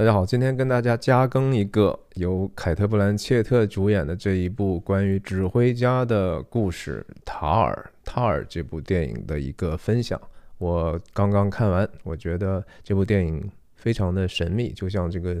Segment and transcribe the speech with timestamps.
[0.00, 10.18] 大家好，今天跟大家加更一个由凯特·布兰切特主演的这一部关于指挥家的故事《塔尔》塔尔这部电影的一个分享。
[10.56, 15.36] 我刚刚看完，我觉得这部电影非常的神秘，就像这个。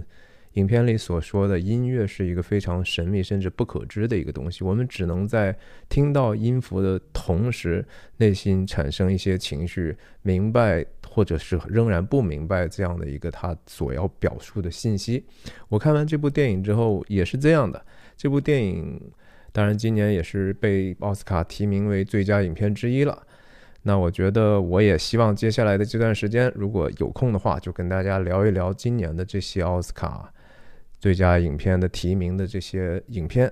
[0.54, 5.56] 影片里所说的音乐是一个非常神秘甚至不可知的一个东西，我们只能在
[5.88, 7.86] 听到音符的同时，
[8.16, 15.26] 内心产生一些情绪，明白或者是仍然不明白这样的一个他所要表述的信息。
[15.68, 17.84] 我看完这部电影之后也是这样的。
[18.16, 19.12] 这部电影
[19.50, 23.26] 当然今年也是被奥斯卡提名为最佳影片之一了。
[23.82, 30.32] 那我觉得我也希望接下来的这段时间，如果有空的话，就跟大家聊一聊今年的这些奥斯卡。
[31.00, 33.50] 最佳影片的提名的这些影片，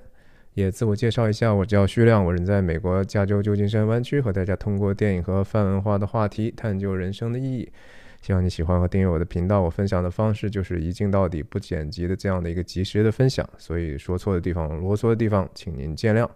[0.58, 7.70] 也自我介绍一下，我叫徐亮，我人在美国加州旧金山湾区，和大家通过电影和泛文化的话题探究人生的意义。
[8.20, 9.60] 希望你喜欢和订阅我的频道。
[9.60, 16.28] 我分享的方式就是一镜到底不剪辑的这样的一个及时的分享，所以说错的地方、啰嗦的地方，请您见谅。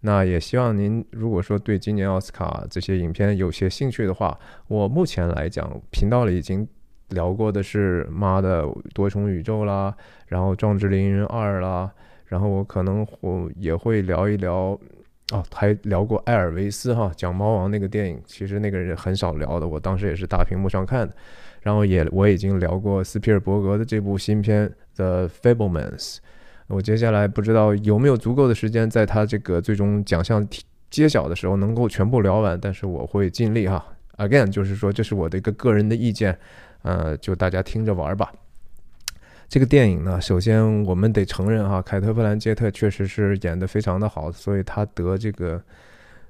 [0.00, 6.68] 那也希望您如果说对今年奥斯卡这些影片有些兴趣的话，我目前来讲频道里已经。
[7.08, 9.94] 聊过的是妈的多重宇宙啦，
[10.28, 11.92] 然后壮志凌云二啦，
[12.32, 14.54] 然后我可能我也会聊一聊，
[15.32, 21.14] 哦，还聊过艾尔维斯哈，讲猫王那个电影，其实那个人很少聊的，我当时也是大屏幕上看的，
[21.60, 24.66] 然后也我已经聊过斯皮尔伯格的这部新片
[24.96, 25.98] 《The Fablemans》，
[26.68, 30.48] 我接下来不知道有没有足够的时间，在他这个最终奖项
[30.88, 33.84] 揭晓的时候能够全部聊完，但是我会尽力哈。
[34.16, 36.38] Again，就是说这是我的一个个人的意见。
[36.80, 38.32] 呃，就大家听着玩吧。
[39.52, 45.62] 这个电影呢，首先我们得承认哈，凯特·布兰杰特确实是演得非常的好，所以她得这个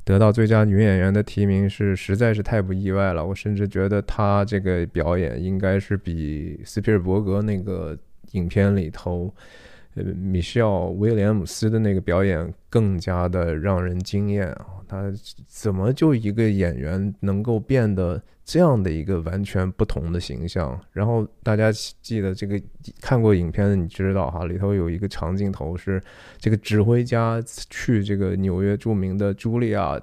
[0.02, 3.24] 得到最佳女演员的提名是实在是太不意外了。
[3.24, 7.96] 我甚至觉得她这个表演应该是比斯皮尔伯格那个
[8.32, 9.32] 影片里头，
[9.94, 14.66] 呃，米歇尔·威廉姆斯的那个表演更加的让人惊艳啊。
[14.88, 15.10] 他
[15.46, 20.78] 怎么就一个演员能够变得这样的一个完全不同的形象？
[20.92, 21.72] 然后大家
[22.02, 22.60] 记得这个
[23.00, 26.02] 看过影片的，你知道哈，里头有一个长镜头是
[26.38, 29.98] 这个指挥家去这个纽约著名的茱莉亚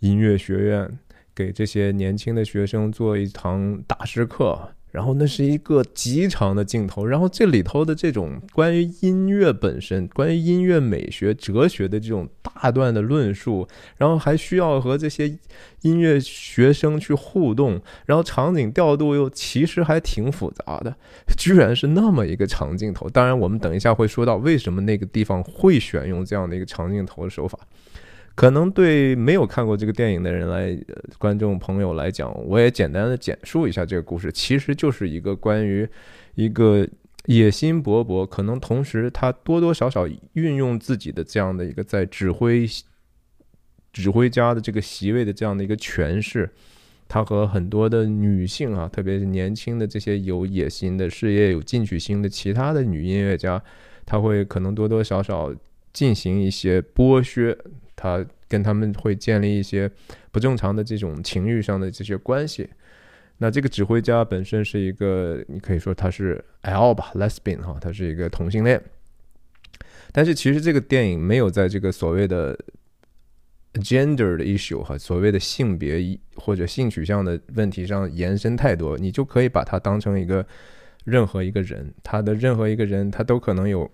[0.00, 0.98] 音乐学院，
[1.32, 4.72] 给这些年轻的学生做一堂大师课。
[4.96, 13.68] 然后那是一个极长的镜头，然后这里头的这种关于音乐本身、关于音乐美学、哲学的这种大段的论述，
[13.98, 15.38] 然后还需要和这些
[15.82, 20.96] 音乐学生去互动，然后场景调度又其实还挺复杂的，
[21.36, 23.06] 居然是那么一个长镜头。
[23.10, 27.58] 当然，我们等一下会说到为什么那个地方会选用这样的一个长镜头的手法。
[28.36, 30.78] 可能对没有看过这个电影的人来，
[31.18, 34.30] 观众朋友来讲，我也简单的简述一下这个故事。
[34.30, 35.88] 其实就是一个关于
[36.34, 36.86] 一个
[37.24, 42.68] 野心勃勃，可能同时他多多少少运用自己的这样的一个在指挥
[43.90, 46.50] 指挥家的这个席位的这样的一个权势，
[47.08, 53.62] 他和很多的女性啊，特别是年轻的这些有野心的事业有进取心的其他的女音乐家，
[54.04, 55.50] 他会可能多多少少
[55.94, 57.56] 进行一些剥削。
[57.96, 59.90] 他跟他们会建立一些
[60.30, 62.68] 不正常的这种情欲上的这些关系。
[63.38, 68.82] 那这个指挥家本身是一个，你可以说他是 L 吧，Lesbian 哈，他是一个同性恋。
[70.12, 72.58] 但是其实这个电影没有在这个所谓的
[73.74, 80.46] gender 的 issue 哈，所谓的性别或者性取向的问题上延伸太多，你就可以把它当成一个
[81.04, 83.90] 任何一个人，他的任何一个人他都可能有，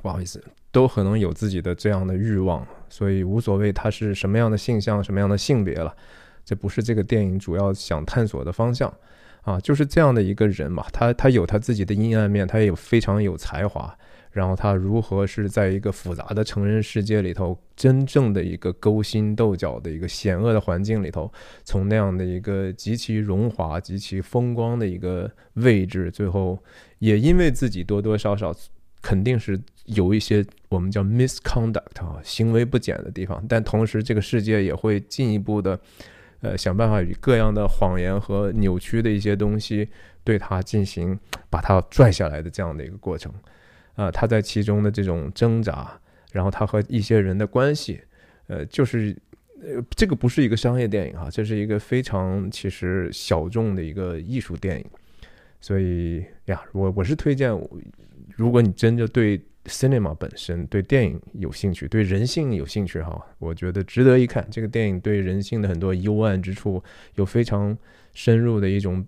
[0.00, 0.40] 不好意思。
[0.74, 5.94] 都可能有自己的这样的欲望，所以无所谓他是什么样的性向、什么样的性别了，
[6.44, 8.92] 这不是这个电影主要想探索的方向
[9.42, 13.96] 啊，就是这样的一个人嘛，他他有他自己的阴暗面，他也有非常有才华，
[14.32, 26.58] 然后他如何是在一个复杂的成人世界里头，真正的一个勾心斗角的一个险恶的环境里头，从那样的一个极其荣华、极其风光的一个位置，最后
[26.98, 28.52] 也因为自己多多少少。
[29.06, 35.78] 肯定是有一些我们叫 misconduct 啊，行为不检的地方，但同时这个世界也会进一步的，
[36.40, 39.88] 呃，想办法与各样的谎言和扭曲的一些东西
[40.24, 41.18] 对他进行
[41.50, 43.32] 把他拽下来的这样的一个过程，
[43.94, 46.00] 啊，他在其中的这种挣扎，
[46.32, 48.00] 然后他和一些人的关系，
[48.46, 49.14] 呃，就是
[49.62, 54.86] 呃，这个不是一个商业电影哈，这是一个非常其实小众的一个艺术电影，
[55.60, 57.50] 所以呀，我我是推荐。
[58.36, 64.46] 如果你真的对 cinema 本身、对电影有兴趣、对人性有兴趣哈，我觉得值得一看。
[64.50, 66.82] 这个电影对人性的很多幽暗之处
[67.14, 67.76] 有非常
[68.12, 69.04] 深入的一种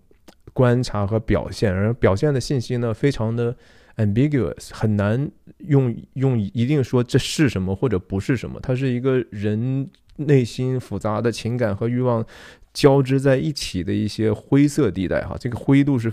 [0.53, 3.55] 观察和表现，而表现的信息呢，非常的
[3.97, 12.25] ambiguous，很难用用一定说这是什么或者不是什么，它是一个人内心复杂的情感和欲望
[12.73, 16.11] 交织在一起的一些灰色地带哈，这个灰度是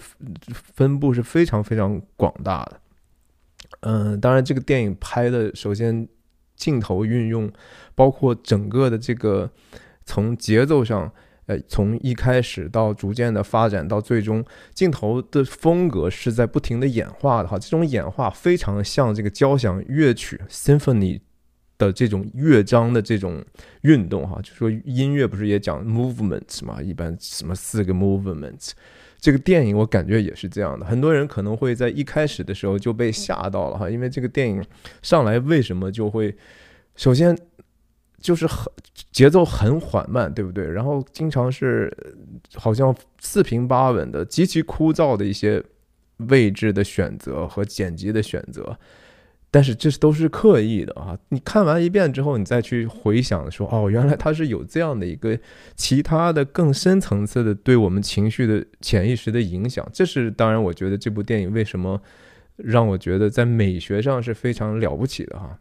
[0.52, 2.80] 分布是非常非常广大的。
[3.84, 6.08] 嗯，当然这个电影拍的首先
[6.56, 7.52] 镜头运用，
[7.96, 9.52] 包括整个的这个
[10.06, 11.12] 从节奏上。
[11.46, 14.42] 呃，从一开始到逐渐的发展到最终，
[14.74, 17.60] 镜头的风格是在不停的演化的哈。
[17.60, 21.20] 这种演化非常像这个交响乐曲 （symphony）
[21.78, 23.44] 的这种乐章的这种
[23.82, 24.40] 运动哈。
[24.42, 26.82] 就说音乐不是也讲 movement 嘛？
[26.82, 28.72] 一般什么四个 movement，
[29.24, 30.86] 这个电影我感觉也是这样的。
[30.86, 34.62] 很多人可能会在一开始的时候就被吓到了哈，因为这个电影
[35.02, 36.36] 上来为什么就会
[36.96, 37.34] 首先。
[38.24, 38.72] 就是很
[39.12, 40.66] 节奏很缓慢，对不对？
[40.66, 41.94] 然后经常是
[42.56, 45.62] 好像四平八稳的，极其枯燥的一些
[46.30, 48.80] 位置的选择和剪辑的选择，
[49.54, 51.16] 但是这都是刻意的啊！
[51.30, 55.38] 你看完一遍之后，你再去回想说，哦，原来它是有这样的一个
[55.76, 59.88] 其他的更深层次的对我们情绪的潜意识的影响。
[59.94, 62.02] 这是当然，我觉得这部电影为什么
[62.56, 65.60] 让我觉得在美学上是非常了不起的哈。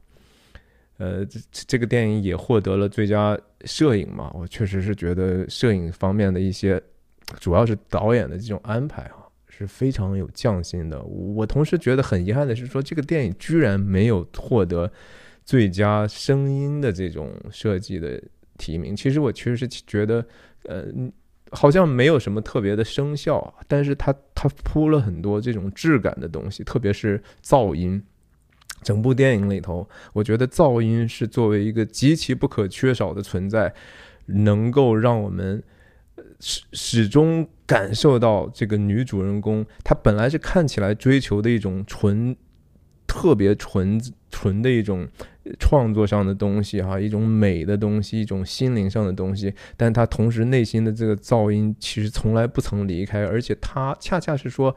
[0.96, 4.30] 呃，这这个电影也获得了最佳摄影嘛？
[4.32, 6.80] 我确实是觉得摄影方面的一些，
[7.38, 9.21] 主要是导演的这种安排啊，
[9.54, 11.02] 是非常有匠心的。
[11.02, 14.90] 我同时觉得很遗憾的是，说这个电影居然没有获得
[15.44, 18.20] 最佳声音的这种设计的
[18.56, 18.96] 提名。
[18.96, 20.24] 其实我确实觉得，
[20.64, 20.86] 呃，
[21.50, 28.02] 好像没有什么特别的声效，但是它它铺了很多这种质感的东西，特别是噪音。
[28.82, 33.72] 整部电影里头，我觉得噪音是作为一个极其不可缺少的存在，
[34.26, 35.62] 能够让我们
[36.42, 42.36] 始始终感受到这个女主人公她本来是看起来追求的一种纯、
[43.06, 45.08] 特别纯纯的一种
[45.60, 54.74] 创作上的东西哈，一种美的东西，一种心灵上的东西，但她同时内心的这个噪音其实从来不曾离开，而且她恰恰是说。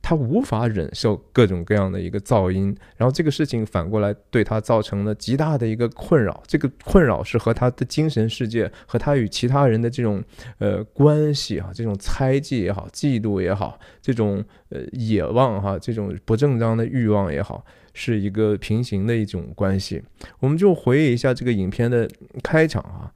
[0.00, 6.42] 他无法忍受各种各样的一个噪音，然后这个事情反过来对他造成了极大的一个困扰。
[6.46, 10.22] 这个困扰是和他的精神世界和他与其他人的这种
[10.58, 20.02] 呃关系啊，这种猜忌也好，嫉妒也好，这种呃野望哈，这种不正当的欲望也好，是一个平行的一种关系。
[20.40, 22.08] 我们就回忆一下这个影片的
[22.42, 23.12] 开场啊。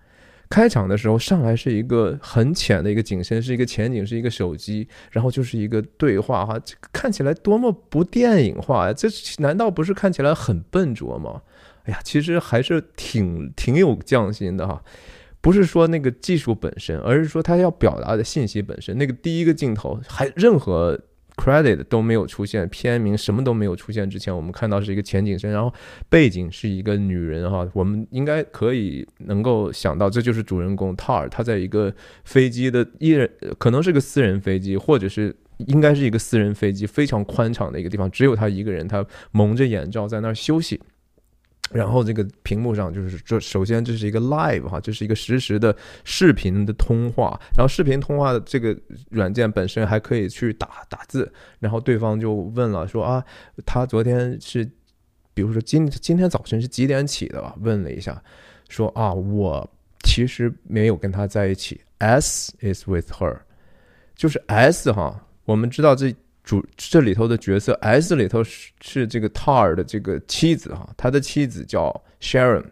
[0.52, 8.92] 开场的时候上来是一个很浅的一个景深，是一个前景，是一个手机，然后就是一个对话哈，这个看起来多么不电影化呀！
[8.92, 9.08] 这
[9.38, 11.40] 难道不是看起来很笨拙吗？
[11.84, 14.84] 哎呀，其实还是挺挺有匠心的哈，
[15.40, 18.98] 不是说那个技术本身，而是说他要表达的信息本身。
[18.98, 21.00] 那个第一个镜头还任何。
[21.36, 25.72] Credit 都没有出现，片名什么都没有出现之前，我们看到是一个前景深，然后
[26.08, 31.92] 背景是一个女人哈，我们应该可以能够想到，这就是主人公 Tar，，他在一个
[32.24, 40.80] 飞机的一人，可能是个私人飞机，或者是应该是一个私人飞机，非常宽敞的一个地方，只有他一个人，他蒙着眼罩在那儿休息。
[41.72, 45.74] 然后这个屏幕上就是这，首先这是一个 live 哈，这是一个实时的
[46.04, 47.40] 视频的通话。
[47.56, 48.76] 然后视频通话的这个
[49.10, 51.32] 软件本身还可以去打打字。
[51.58, 53.24] 然后对方就问了说啊，
[53.64, 54.64] 他昨天是，
[55.34, 57.54] 比如说今今天早晨是几点起的吧？
[57.60, 58.22] 问了一下，
[58.68, 59.68] 说啊，我
[60.04, 61.80] 其实没有跟他在一起。
[61.98, 63.38] S is with her，
[64.14, 66.14] 就是 S 哈，我们知道这。
[66.44, 72.64] 主这里头的角色 S 里头是是这个 Tar 的这个妻子哈，他的妻子叫 Sharon，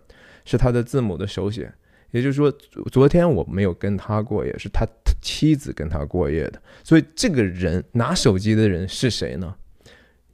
[0.45, 1.73] 是他的字母的手写。
[2.11, 2.51] 也就是说，
[2.91, 4.85] 昨天我没有跟他过夜，是他
[5.23, 6.61] 妻子跟他过夜的。
[6.83, 9.55] 所以这个人拿手机的人是谁呢？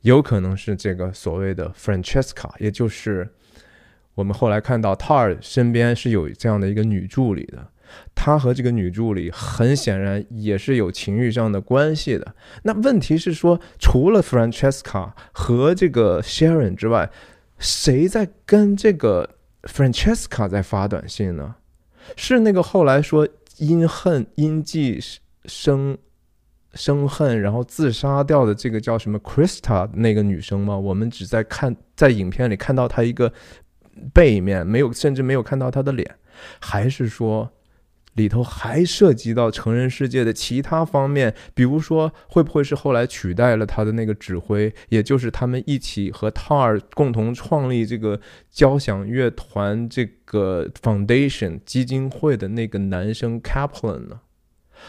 [0.01, 3.29] 有可能是这个所谓的 Francesca，也就是
[4.15, 7.69] 我们后来看到 Tar 身边是有这样的一个女助理的。
[8.15, 12.35] 他和这个女助理很显然也是有情欲上的关系的。
[12.63, 17.11] 那问题是说，除了 Francesca 和这个 Sharon 之外，
[17.59, 21.57] 谁在跟这个 Francesca 在发短信呢？
[22.17, 23.29] 是那个后来说
[23.59, 25.01] 因恨因忌
[25.45, 25.97] 生
[26.75, 30.77] 生恨，然后自杀掉的这个叫什么 Krista 那个女生吗？
[30.77, 33.33] 我们只在看在影片里看到她一个
[34.13, 36.17] 背面，没有甚至没有看到她的脸，
[36.61, 37.51] 还是说？
[38.17, 48.21] 里头还涉及到成人世界的其他方面，比如说会不会是后来取代了他的那个指挥，也就是他们一起和汤尔共同创立这个
[48.51, 54.21] 交响乐团这个 Foundation 基金会的那个男生 Kaplan 呢？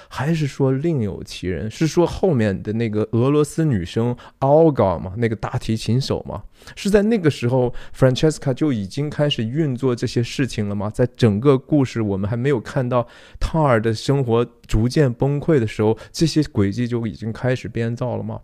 [0.10, 1.70] 还是说另有其人？
[1.70, 5.14] 是说后面的那个俄罗斯女生 Olga 吗？
[5.18, 6.44] 那个大提琴手吗？
[6.76, 10.90] 是在那个时候，Francesca 就已经开始运作这些事情了吗？
[10.90, 13.08] 在整个故事我们还没有看到
[13.40, 18.42] 塔尔的生活逐渐崩溃的时候，这些轨迹就已经开始编造了吗？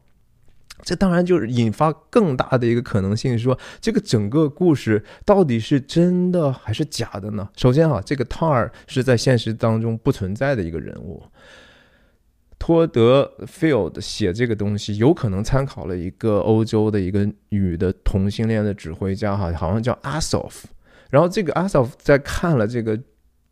[0.84, 7.50] 这当然就是引发更大的一个可能性，说这个整个故事到底是真的还是假的呢？
[7.56, 11.24] 首先啊，这个 Tar 是在现实当中不存在的一个人物。
[12.60, 20.52] 托德 Field 写这个东西，有可能参考了一个欧洲的一个女的同性恋的指挥家，哈，好像叫 Asov。
[21.10, 23.00] 然后这个 Asov 在看了这个。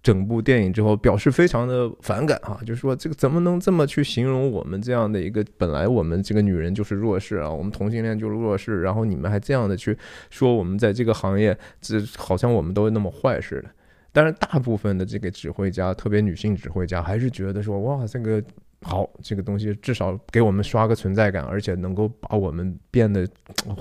[0.04, 9.96] 整部电影之后表示非常的反感哈，就是说这个怎么能这么去形容我们这样的一个本来我们这个女人就是弱势啊，我们同性恋就是弱势，然后你们还这样的去
[10.30, 13.70] 说我们在这个行业，这好像我们都那么坏似的。
[14.12, 18.44] 但是大部分的这个指挥家，特别女性指挥家，还是觉得说哇，这个
[18.82, 23.26] 好，这个东西至少给我们刷个存在感，而且能够把我们变得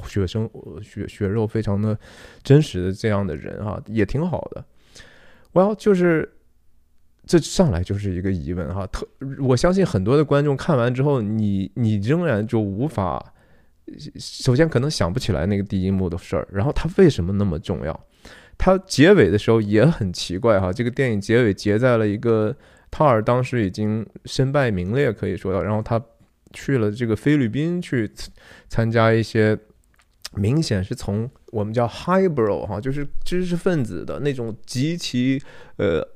[0.06, 0.48] 血生
[0.82, 1.98] 血血肉非常的
[2.42, 4.64] 真实的这样的人哈，也挺好的。
[5.52, 6.32] Well，就是
[7.26, 9.06] 这上来就是一个疑问哈，特
[9.40, 13.32] 我相信很多的观众看完之后，你你仍然就无法，
[14.16, 18.00] 首先可能想不起来那个第一幕的事儿，然后它为什么那么重要？
[18.56, 22.54] 它结尾的时候也很奇怪哈，这个电影结尾结在了一个
[22.90, 26.00] 塔尔当时已经身败名裂，可以说到，然后他
[26.52, 28.10] 去了这个菲律宾去
[28.68, 29.58] 参加一些。
[30.36, 35.42] 明显是从我们叫 highbrow 哈，就是知识分子的那种极其
[35.76, 36.06] 呃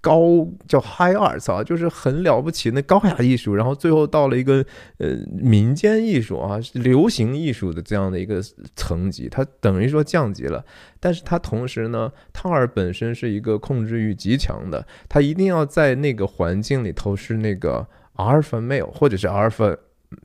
[0.00, 4.64] 高叫 high arts 啊，就是很了不起那高雅艺术，然后最后到了一个
[4.98, 8.40] 呃民间艺术啊，流行艺术的这样的一个
[8.76, 10.64] 层级，它等于说降级了。
[11.00, 19.76] 但是它同时呢，汤尔本身是一个控制欲极强的，他一定要在那个环境里头是那个 alpha male 或者是 alpha。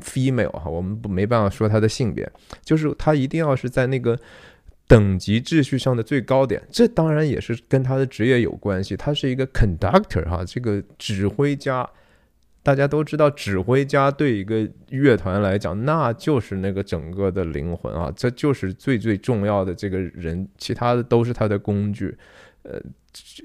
[0.01, 2.29] Female 哈，我们不没办法说他的性别，
[2.63, 4.17] 就是他一定要是在那个
[4.87, 6.61] 等级秩序上的最高点。
[6.71, 11.89] 这当然也是跟他的职业有关系，他是一个 conductor 哈，这个指挥家。
[12.63, 22.17] 大家都知道，指挥家对一个乐团来讲，那就是那个整个的灵魂啊，这就是最最重要的这个人，其他的都是他的工具。
[22.63, 22.77] 呃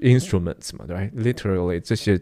[0.01, 2.19] ，instruments 嘛，对？Literally，这些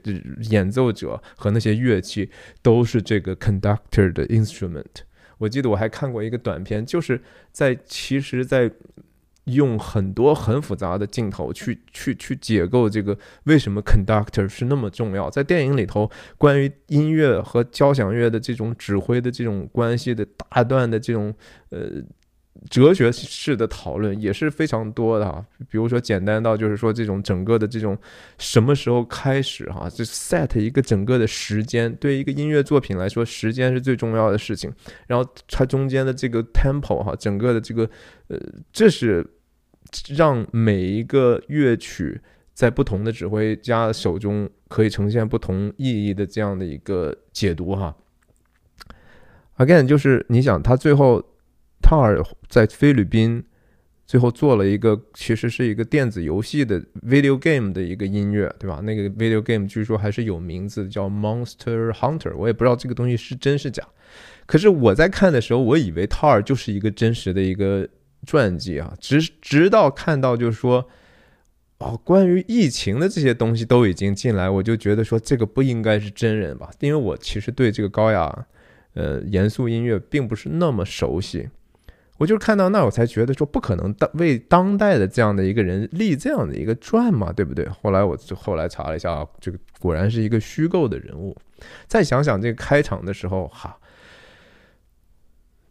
[0.49, 2.29] 演奏者和那些乐器
[2.61, 5.03] 都是这个 conductor 的 instrument。
[5.37, 8.71] 我记得我还看过一个短片，就是在其实，在
[9.45, 15.29] 用很多很复杂的镜头去去去解构这个为什么 conductor 是那么重要。
[15.29, 21.33] 在电影里头，关于音乐和交响乐的这种指挥的这种关系的大段的这种
[21.69, 22.01] 呃。
[22.69, 27.97] 哲学式的讨论也是非常多的哈，比如说简单到就是说这种整个的这种
[28.37, 34.71] 什么时候开始哈，就 set 一个整个的时间，对一个音乐作品来说，时间是最重要的事情。
[35.07, 37.89] 然后它中间的这个 tempo 哈，整个的这个
[38.27, 38.37] 呃，
[38.71, 39.25] 这是
[40.15, 42.21] 让每一个乐曲
[42.53, 47.95] 在不同的指挥家手中可以呈现不同意义的这样的一个解读哈。
[49.57, 51.25] Again，就是你想他最后。
[51.91, 53.43] 塔尔在菲律宾
[54.07, 58.79] 最后做了一个，其实是一个电子游戏的 video game 的一个音乐，对吧？
[58.81, 62.33] 那个 video game 据说还是有名字，叫 Monster Hunter。
[62.37, 63.85] 我也不知道这个东西是真是假。
[64.45, 67.85] 可是我在看的时候，我以为塔尔就是一个真实的一个
[68.25, 68.95] 传记啊。
[68.97, 70.87] 直直到看到就是说，
[71.79, 76.71] 哦，关于疫情的这些东西都已经进来，我就觉得说这个不应该是真人吧？
[76.79, 78.45] 因为我其实对这个高雅
[78.93, 81.49] 呃严肃音乐并不是那么熟悉。
[82.21, 87.67] 我就看到那，我才觉得说不可能当为当代的这样的一个人立这样的一个传嘛，对不对？
[87.81, 91.35] 后来我就后来查了一下，这个果然是一个虚构的人物。
[91.87, 93.75] 再想想这个开场的时候，哈，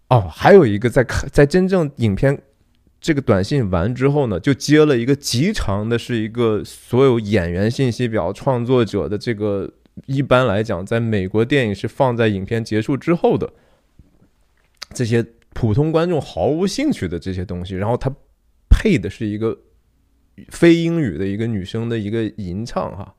[0.09, 2.43] 哦，还有一个在看在真正影片
[3.01, 9.71] 这个短信完之后呢，就接了一个极长的，是一个所有演员信息表、创作者的这个，
[10.07, 13.53] 一般来讲，在美国电影是放在影片结束之后的
[14.93, 15.25] 这些。
[15.55, 18.11] 普通观众毫无兴趣的这些东西，然后他
[18.69, 19.59] 配的是一个
[20.49, 23.15] 非英语的一个女生的一个吟唱，哈。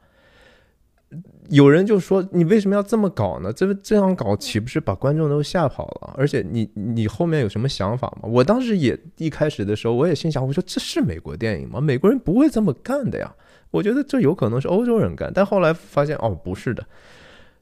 [1.50, 3.52] 有人就说：“你为什么要这么搞呢？
[3.52, 6.16] 这这样搞岂不是把观众都吓跑了？
[6.18, 11.82] 而且你你后面有什么想法吗？”我当时也一开始的时候，我也心想：“我说这是美国电影吗？
[11.82, 13.36] 美国人不会这么干的呀。”
[13.72, 16.86] 我觉得这有可能是欧洲人干，但后来发现哦，不是的。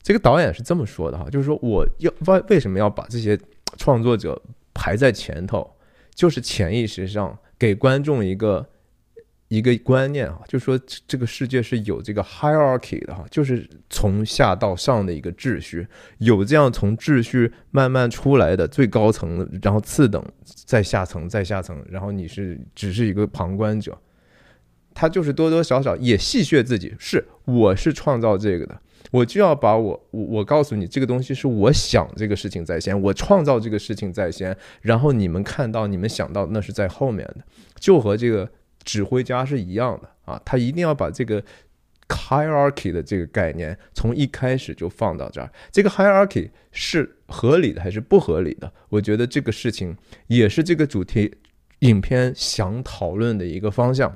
[0.04, 3.36] 这个导演是这么说的哈，就是说我要为为什么要把这些
[3.78, 4.40] 创作者。
[4.80, 5.76] 排在前头，
[6.16, 8.66] 就是潜意识上给观众一个
[9.50, 15.86] 一个观念啊，就说这个世界是有这个 hierarchy 的哈，就是从下到上的一个秩序，
[16.20, 24.00] 有这样从秩序慢慢出来的最高层，然后次等，再下层，再下层，然后你是只是一个旁观者，
[25.00, 28.78] 他就是多多少少也戏谑自己，是我是创造这个的，
[29.12, 37.38] 我就要把我我我告诉你，这个东西是我想这个事情在先，我创造这个事情在先，然后你们看到你们想到那是在后面的，
[37.80, 38.50] 就和这个。
[38.86, 41.44] 指挥家是一样的啊，他一定要把这个
[42.08, 45.52] hierarchy 的这个概念从一开始就放到这儿。
[45.70, 48.72] 这个 hierarchy 是合理的还是不合理的？
[48.88, 49.96] 我觉得这个事情
[50.28, 51.36] 也是这个主题
[51.80, 54.16] 影片想讨论的一个方向。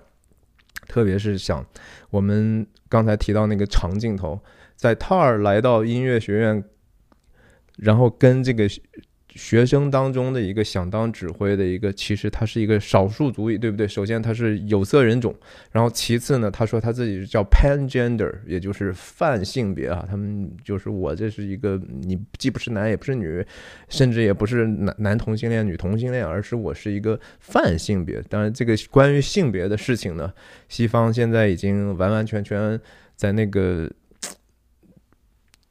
[0.87, 1.65] 特别是想
[2.09, 4.39] 我们刚才提到那个长镜头，
[4.75, 6.63] 在塔尔来到音乐学院，
[7.77, 8.69] 然后跟这个。
[9.35, 13.87] 学生当中的一个想当指挥的一个，其实他是一个少数族裔，对不对？
[13.87, 15.35] 首先他是有色人种，
[15.71, 20.05] 然后其次呢，他说他自己是叫 pangender，也就是泛性别啊。
[20.07, 23.43] 他们就是我这是一个，你既不是男也不是女，
[23.89, 28.21] 甚至也不是男男同性恋、女同性恋，而是我是一个泛性别。
[28.29, 30.31] 当然，这个关于性别的事情呢，
[30.69, 32.79] 西方现在已经完完全全
[33.15, 33.89] 在那个。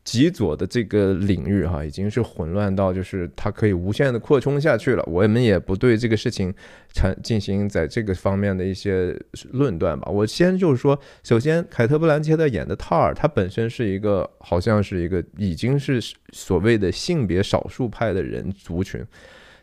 [0.05, 5.05] 极左的这个领域哈，已经是混乱到就是它可以无限的扩充下去了。
[5.07, 6.53] 我们也不对这个事情
[6.93, 9.17] 产进行在这个方面的一些
[9.53, 10.11] 论断吧。
[10.11, 16.01] 我先就是说，首先凯特·布兰切特演的塔尔，他本身是一个好像是一个已经是
[16.33, 19.01] 所谓的性别少数派的人族群，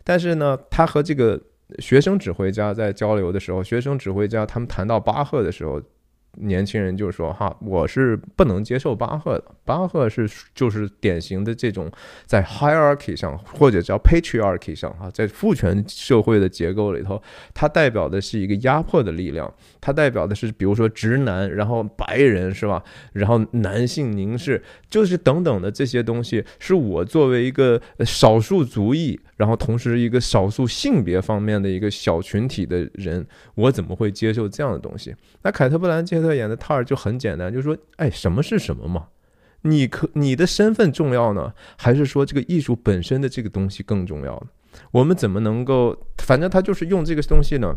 [0.05, 1.37] 但是呢，他和这个
[1.79, 5.81] 学生指挥家在交流的时候，学生指挥家他们谈到巴赫的时候。
[6.37, 9.43] 年轻人就说：“哈，我是不能接受巴赫的。
[9.65, 11.91] 巴赫是就是典型的这种
[12.25, 17.21] 在 hierarchy 上或者叫 patriarchy 上哈，在父权社会的结构里头，
[17.53, 19.51] 它代表的是一个压迫的力量。
[19.81, 22.83] 它代表的是，比如说直男，然后白人是吧？
[23.13, 35.15] 然后男性凝视，就是等等的这些东西，是我作为一个少数族裔，然后同时一个少数性别方面的一个小群体的人，我怎么会接受这样的东西？
[35.43, 39.07] 那凯特·布兰切特。”演的塔尔就很简单，就说，哎，什么是什么嘛？
[39.63, 44.41] 你可你的身份重要呢，还是说这个艺术本身的这个东西更重要？
[44.91, 45.97] 我们怎么能够？
[46.19, 47.73] 反正他就是用这个东西呢，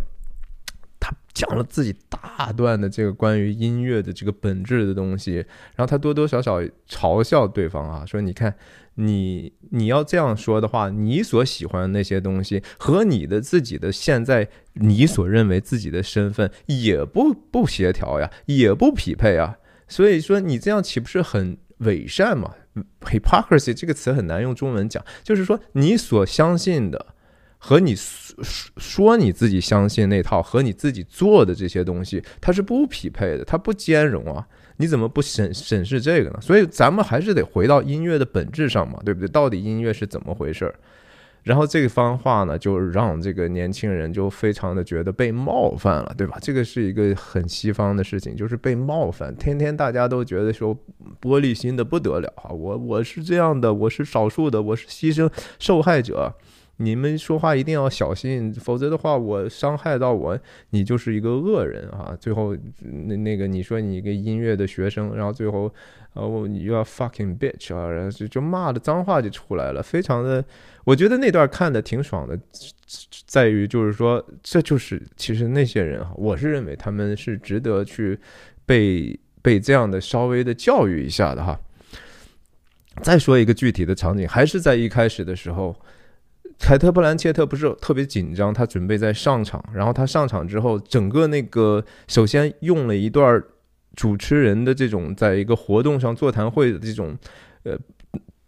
[1.00, 5.36] 他讲了自己大段的这个关于音乐的这个本质的东西，
[5.74, 8.54] 然后他多多少少嘲笑对方啊，说你看。
[8.96, 19.56] 你你要这样说的话，你所喜欢的那些东西和你的自己的现在你所认为自己的身份也不不协调呀，也不匹配啊。
[19.88, 22.54] 所以说你这样岂不是很伪善嘛
[23.00, 27.14] ？hypocrisy 这个词很难用中文讲，就是说你所相信的
[27.58, 28.42] 和你说
[28.76, 34.46] 说你自己相信那套和你自己做的这些东西，它是不匹配的，它不兼容啊。
[34.82, 36.38] 你怎么不审审视这个呢？
[36.40, 39.28] 所以咱们还是得回到音乐的本质上嘛，对不对？
[39.28, 40.74] 到底音乐是怎么回事儿？
[41.44, 46.36] 然后这番话呢，就让这个年轻人就非常的觉得被冒犯了，对吧？
[46.40, 49.32] 这个是一个很西方的事情，就是被冒犯。
[49.36, 50.76] 天天大家都觉得说
[51.20, 56.34] 玻璃心的不得了啊，我我是这样的，我是少数的，我是牺牲受害者。
[56.78, 60.36] 你们说话一定要小心，否则的话，我伤害到我，
[60.70, 62.16] 你就是一个恶人啊！
[62.18, 65.72] 最后，那那个你说你一个音乐的学生，然后最后，
[66.14, 70.44] 呃，你又要 fucking bitch 啊，然后就就骂的脏话就出来了，非常的，
[70.82, 72.36] 我觉得那段看的挺爽的，
[73.26, 78.18] 在于就是说，这就是其实那些人哈，我是认为他们是值得去
[78.66, 81.60] 被被这样的稍微的教育一下的哈。
[83.02, 85.76] 再说一个具体的场景，还是在一开始的时候。
[86.62, 89.62] 凯特·布兰切特不是特别紧张，他准备在上场。
[89.74, 93.42] 然后他上场之后，整个那个首先用了一段
[93.96, 97.18] 主持人的这种在一个活动上座谈会的这种
[97.64, 97.76] 呃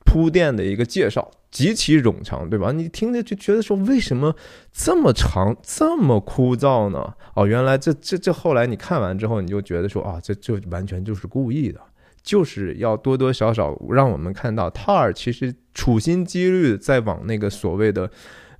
[0.07, 2.71] 铺垫的一个介绍，极其冗长，对吧？
[2.71, 4.33] 你听着就觉得说，为什么
[4.73, 7.15] 这么长，这么枯燥呢？
[7.35, 11.81] 哦，原来这这这后来你看完之后，你就觉得说啊，这这完全就是故意的。
[12.25, 18.11] 就是要多多少少让我们看到，塔尔其实处心积虑在往那个所谓的，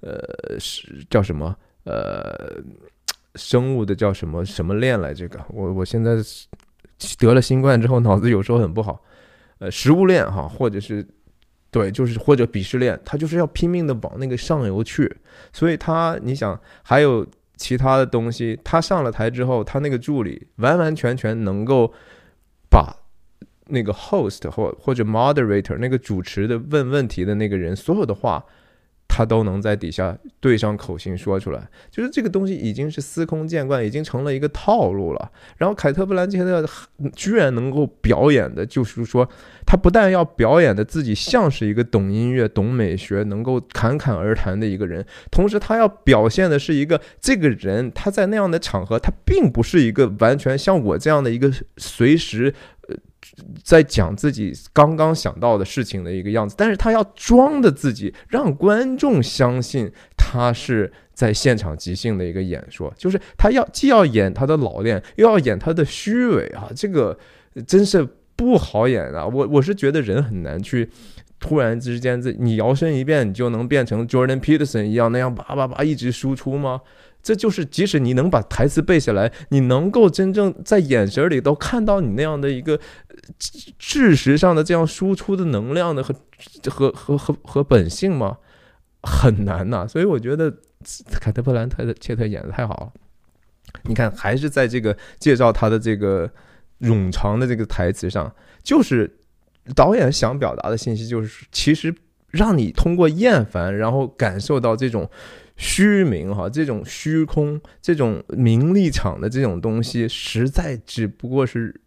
[0.01, 0.21] 呃，
[0.61, 1.57] 是叫什么？
[1.85, 2.63] 呃，
[3.37, 5.15] 生物的叫什么什么链来？
[5.15, 6.17] 这个我我现在
[7.19, 9.03] 得了新冠之后，脑子有时候很不好。
[9.61, 11.07] 呃，食物链哈，或者是
[11.71, 15.11] 对，就是或者鄙视链，他就是要拼命的往那个上游去。
[15.55, 21.91] 所以他，你想还有其他的东西，他上了台之后，他那个助理完完全全能够
[22.69, 22.95] 把。
[23.69, 28.45] 那个 host 或或者 moderator 那个主持的问问题的那个人，所有的话，
[29.09, 35.31] 他都能在底下对上口型说出来，就是这个东西已经是司空见惯，已经成了一个套路了。
[35.57, 36.67] 然后凯特·布兰切特
[37.15, 39.29] 居然能够表演的，就是说
[39.65, 52.53] 他不但要表演的自己像是一个懂音乐、懂美学、能够侃侃而谈的一个人，同时他要表现的是一个这个人他在那样的场合，他并不是一个完全像我这样的一个随时。
[53.63, 67.19] 在讲自己刚刚想到的事情的一个样子，但是他要装的自己，让观众相信他是在现场即兴的一个演说，就是他要既要演他的老练，又要演他的虚伪啊，这个
[67.67, 69.27] 真是不好演啊！
[69.27, 70.89] 我我是觉得人很难去
[71.39, 76.81] 突然之间，这你摇身一变，你就能变成 Jordan Peterson 一样那样叭叭叭一直输出吗？
[77.23, 82.79] 这就是，即使你能把台词背下来，你能够真正在眼神里都看到你那样的一个
[83.79, 86.15] 事实上的这样输出的能量的和
[86.71, 88.39] 和和和和本性吗？
[89.03, 89.87] 很难呐。
[89.87, 90.51] 所以我觉得
[91.21, 92.93] 凯特·布兰特的切特演的太好了。
[93.85, 96.31] 你看，还是在这个介绍他的这个
[96.81, 99.19] 冗长的这个台词上，就是
[99.75, 101.95] 导演想表达的信息，就是其实
[102.31, 105.11] 让你通过厌烦，然后感受到这种。
[105.57, 111.81] 虚名哈，这种虚空，这种名利场的这种东西，实在只不过是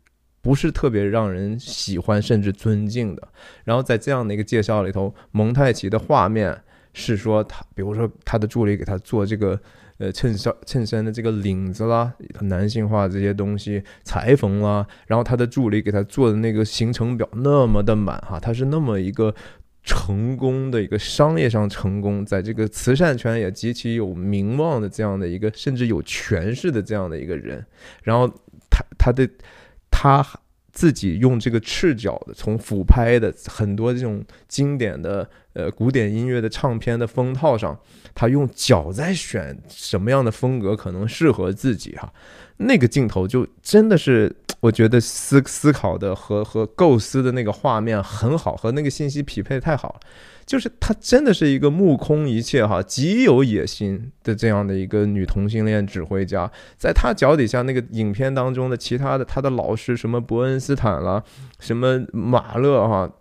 [0.47, 3.27] 不是特别让人喜欢甚至尊敬的。
[3.65, 6.57] 然后在这样的一个介绍里头，蒙太奇的画面
[6.93, 9.59] 是说他，比如说他的助理给他做这个
[9.97, 19.35] 呃衬衫衬衫的这个领子啦，男性化这些东西裁缝啦，然后他的助理给他做的那个行程表那么的满哈，他是那么一个。
[19.89, 27.65] 成功的一个商业上成功，在这个慈善圈也极其有名望的这样的一个，甚至有权势的这样的一个人，
[28.03, 28.27] 然后
[28.69, 29.25] 他他的
[29.99, 30.23] 他
[30.71, 37.75] 自己用这个赤脚的，从俯拍的很多这种经典的呃古典音乐的唱片的封套上，
[38.13, 42.13] 他用脚在选什么样的风格可能适合自己哈。
[42.57, 49.99] 那个镜头就真的是，我觉得思思考的和和构思的那个画面很好，和那个信息匹配太好了。
[50.47, 56.51] 就是她真的是一个目空一切哈，极有野心的这样的一个女同性恋指挥家。
[56.75, 61.23] 在她脚底下那个影片当中的其他的她的老师，什么伯恩斯坦了，
[61.59, 63.11] 什么马勒哈，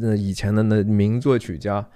[0.00, 1.88] 那以前的那名作曲家，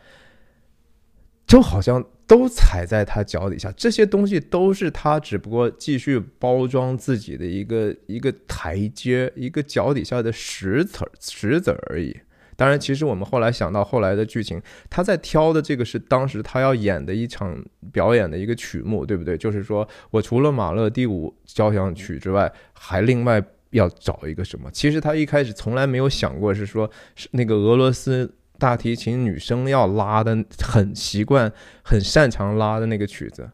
[1.46, 2.05] 就好像。
[2.29, 12.16] 都踩在他脚底下，这些东西都是他只不过继续包装自己的一个一个台阶，一个脚底下的石子石子而已。
[12.57, 17.57] 当然，其实我们后来想到后来的剧情，他在挑的这个是当时他要演的一场
[17.92, 19.37] 表演的一个曲目，对不对？
[19.37, 24.71] 就是说我除了马勒第五交响曲之外，还另外要找一个什么？
[24.71, 28.35] 其实他一开始从来没有想过是说是那个俄罗斯。
[28.59, 33.47] 大提琴女生要拉的很习惯、很擅长拉的那个曲子，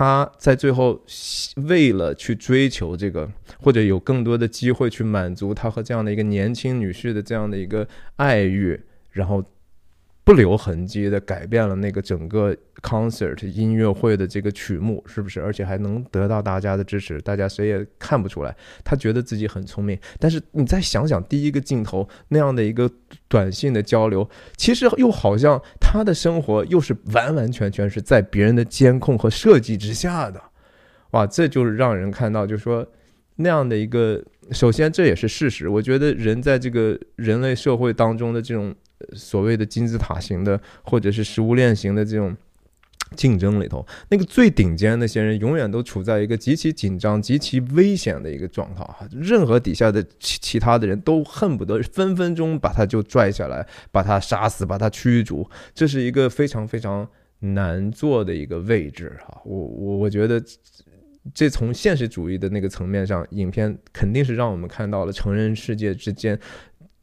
[0.00, 0.98] 他在最后
[1.68, 7.86] 为了去追求这个，或者有更多的机会去满足他和这样的一个年轻女士的这样的一个
[8.16, 9.44] 爱欲，然后。
[10.22, 15.40] 不留痕迹的改变了那个整个 concert 音乐会的这个曲目，是不是？
[15.40, 18.54] 而且还能得到大家的支持，大家谁也看不出来，
[18.84, 19.98] 他觉得自己很聪明。
[20.20, 22.88] 但是你再想想第一个镜头那样的一个
[23.28, 30.40] 短信的交流，其实又好像他的生活又是完完全全是在别人的监控和设计之下的。
[31.12, 32.86] 哇，这就是让人看到，就是说
[33.36, 35.68] 那样的一个，首先这也是事实。
[35.68, 38.72] 我觉得人在这个人类社会当中的这种。
[39.14, 42.36] 所谓的金字塔型的，或者是食物链型的这种
[43.16, 49.08] 竞争里头，那个最顶尖那些人，永远都处在一个极其紧张、极其危险的一个状态哈。
[49.10, 55.48] 任何底下的其其他的人都恨不得分分钟把他就拽下来，把他杀死，把他驱逐。
[55.74, 57.08] 这是一个非常非常
[57.40, 59.40] 难做的一个位置哈。
[59.44, 60.40] 我我我觉得，
[61.34, 66.38] 这从现实主义的那个层面上，影片肯定是让我们看到了成人世界之间。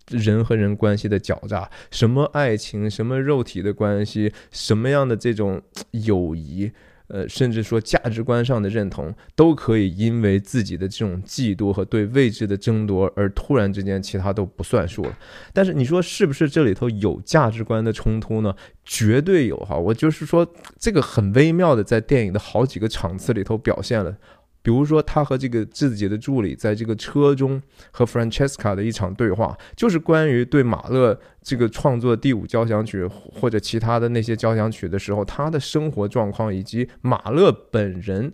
[0.09, 6.71] 人和人关系的狡诈，什么爱情，什么肉体的关系，什么样的这种友谊，
[7.07, 15.17] 呃，甚至说价值观上的认同，都可以因为自己的这种嫉妒和对位置的争夺而突然之间其他都不算数了。
[15.53, 18.55] 但是你说是不是这里头有价值观的冲突呢？
[18.85, 19.77] 绝对有哈！
[19.77, 24.15] 我就是说这个很微妙的在电影的好几个场次里头表现了。
[24.61, 38.33] 比如说，他和这个自己的助理在这个车中和 Francesca 的一场对话，就是关于对马勒这个创作第五交响曲或者其他的那些交响曲的时候，他的生活状况以及马勒本人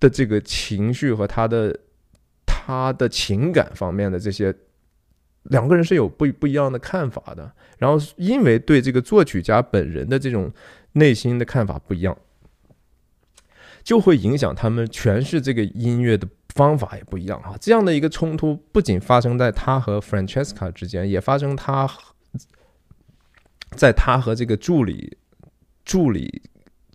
[0.00, 1.78] 的这个情绪和他的
[2.44, 4.52] 他的情感方面的这些
[5.44, 7.52] 两个人是有不不一样的看法的。
[7.78, 10.52] 然后因为对这个作曲家本人的这种
[10.92, 12.16] 内心的看法不一样，
[13.82, 17.56] 就会影响他们诠释这个音乐的方法也不一样哈。
[17.60, 21.88] 这样的一个冲突不仅发生在他和 Francesca 之间，也发生他
[23.76, 25.16] 在他和这个助理
[25.84, 26.42] 助理。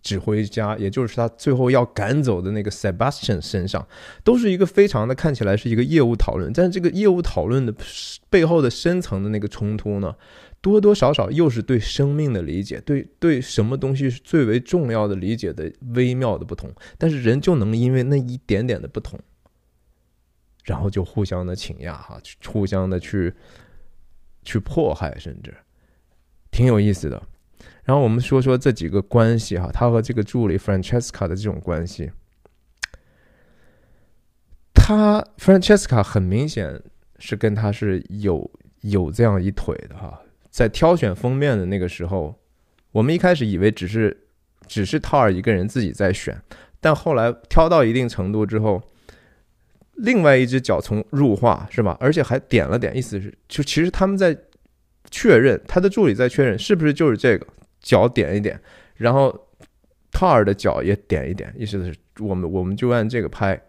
[0.04, 3.86] 指挥家，也就是他最后要赶走的那个 Sebastian 身上，
[4.24, 7.74] 都是一个非常的看起来是一个业务讨论，但是这个业务讨论的
[8.30, 10.16] 背后的深层的那个冲突呢，
[10.62, 16.70] 多多少少又是对生命的理解，对对什么东西是最为重要的理解的微妙的不同。
[16.98, 19.20] 但是人就能因为那一点点的不同，
[20.66, 23.34] 然后就互相的倾轧哈，互相的去
[24.44, 25.54] 去迫害，甚至
[26.52, 27.22] 挺有意思的。
[27.86, 32.12] 然后我们说说这几个关系哈，他和这个助理 Francesca 的这种关系。
[34.74, 36.82] 他 Francesca 很明显
[37.20, 38.50] 是跟他是有
[38.82, 40.22] 有这样一腿的哈，
[40.58, 42.34] 在挑选封面的那个时候，
[42.92, 44.26] 我们一开始以为只是
[44.66, 46.36] 只是套尔一个人自己在选，
[46.82, 48.82] 但后来挑到一定程度之后，
[49.98, 51.96] 另外一只脚从入画是吧？
[52.00, 54.36] 而且还点了点，意思是就其实他们在
[55.12, 57.46] 确认，他的助理在确认是不是就是这个。
[57.80, 58.60] 脚点一点，
[58.96, 59.48] 然后
[60.12, 63.62] 塔尔的脚也点一点，意思是我们我们就按这个拍，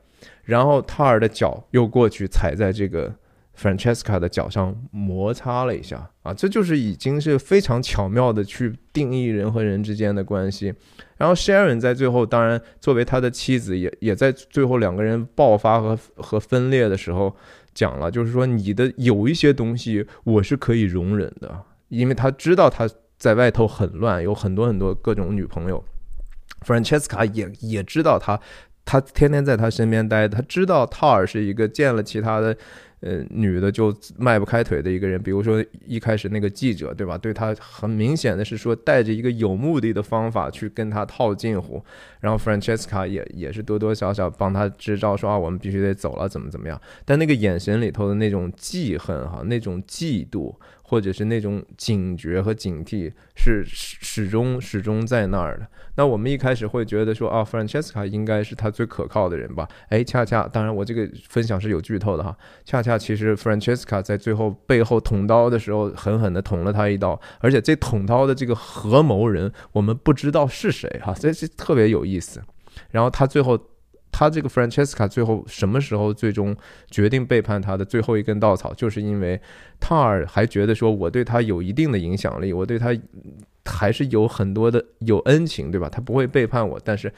[0.45, 3.15] 然后塔尔的脚又过去踩在这个
[3.59, 10.73] Francesca 的脚上摩擦了一下啊，这就是已经是非常巧妙的去定义人和人之间的关系。
[11.17, 17.37] 然后 Sharon 在最后，当然作为他的妻子，也也在最后两个人爆发和和分裂的时候
[17.75, 22.89] 讲了，就是说你的有一些东西我是可以容忍的，因为他知道他。
[23.19, 25.85] 在外头很乱，有很多很多各种女朋友。
[26.65, 28.39] Francesca 也也知道他，
[28.85, 32.57] 他天天在他身边待，他知道塔尔是一个见了其他的。
[33.01, 37.17] 呃，女的就迈不开腿的一个人，比如说一开始那个记者，对吧？
[37.17, 41.81] 对他很明显的是说带着一个有目的的方法去跟他套近乎，
[42.21, 46.81] 然后 Francesca 也也是多多少少帮他支招，说啊，我们必须得走了，怎么怎么样？
[47.05, 50.55] 但那个眼神里头的那种记恨哈，那种嫉妒，
[50.89, 55.67] 或者是那种警觉和警惕，是始终始终在那儿的。
[55.97, 59.69] 那我们一开始会觉得说啊，Francesca 应该是他最可靠的人吧？
[59.91, 72.41] 哎，恰恰，当然我这个分享是有剧透的哈，恰恰其实 Francesca 在最后背后捅刀的时候，狠狠地捅了他一刀，而且这捅刀的这个合谋人，我们不知道是谁哈，这这特别有意思。
[72.93, 73.59] 然后他最后，
[74.11, 76.57] 他这个 Francesca 最后什么时候最终
[76.91, 79.41] 决定背叛他的最后一根稻草，就是因为
[79.79, 82.97] 塔尔还觉得说我对他有一定的影响力，我对他。
[83.71, 85.91] 还是有很多的有恩情，对吧？
[85.91, 86.81] 他不会背叛我。
[86.83, 87.13] 但是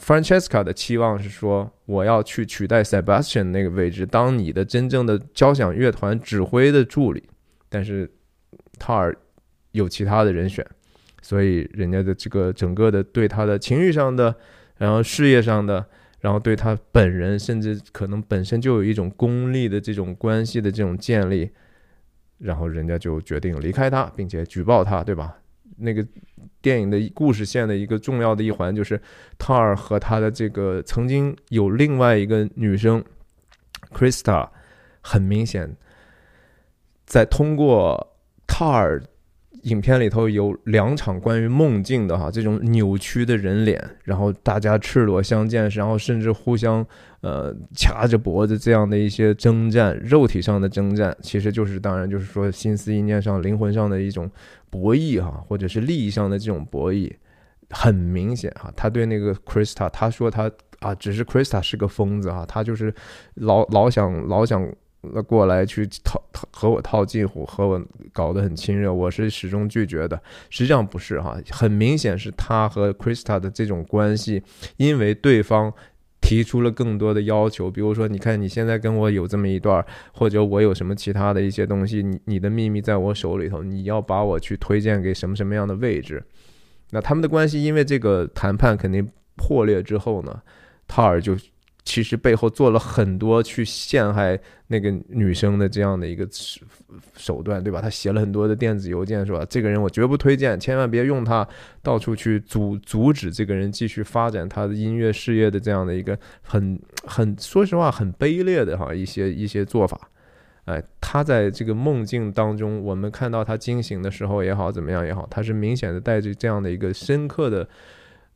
[0.00, 7.24] Francesca 的期望是说，我要去取代 Sebastian 那个位置，当你的真正的交响乐团指挥的助理。
[7.68, 8.08] 但是
[8.78, 9.12] 塔尔
[9.72, 10.64] 有其他的人选，
[11.20, 14.32] 所以人家的这个整个的对他的情绪上的，
[14.84, 15.82] 然后事业上的，
[16.20, 21.50] 然后对他本人，甚至可能本身就有一种功利的这种关系的这种建立。
[22.36, 25.38] 然后人家就决定离开他，并且举报他，对吧？
[25.78, 26.06] 那个
[26.60, 29.00] 电影的故事线的一个重要的一环就是
[29.38, 33.02] 塔尔和他的这个曾经有另外一个女生
[33.90, 34.50] Krista，
[35.00, 35.74] 很明显
[37.06, 38.14] 在通过
[38.46, 39.02] 塔尔。
[39.64, 46.86] 影片里头有两场关于梦境的哈，这种扭曲的人脸，然后大家赤裸相见，然后甚至互相
[47.22, 54.30] 呃掐着脖子这样的一些征战，肉体上的征战，其实就是当然就是说心思意念上、灵魂上的一种
[54.68, 57.10] 博弈哈，或者是利益上的这种博弈，
[57.70, 58.72] 很明显哈。
[58.76, 60.50] 他对那个 Krista，他说他
[60.80, 62.94] 啊，只是 Krista 是个疯子哈，他就是
[63.34, 64.70] 老老想老想。
[65.12, 67.80] 那过来去套套和我套近乎，和我
[68.12, 70.20] 搞得很亲热，我是始终拒绝的。
[70.50, 74.42] 实际上不是哈，很明显是他和 Krista 的这种关系，
[74.76, 75.72] 因为对方
[76.20, 86.22] 提出了更多的要求，比如说，你看你现在跟我有这么一段，或者我有什么其他的一些东西，你你的秘密在我手里头，你要把我去推荐给什么什么样的位置？
[86.90, 90.42] 那他们的关系因为这个谈判肯定破裂之后呢，
[90.86, 91.36] 塔尔就。
[91.84, 96.26] 其实背后做了很多去陷害那个女生的这样的一个
[97.14, 97.80] 手段，对吧？
[97.80, 101.46] 他写了很多的电子邮件，是吧这个人我绝不推荐，千万别用他，
[101.82, 110.10] 到处去阻阻止这个人继续发展他的音乐事业的这样的一个很很说实话很卑劣的哈一些一些做法。
[110.64, 117.68] 哎，他在这个梦境当中，我们看到他惊醒的时候也好，怎么样也好，他是明显的带着这样的一个深刻的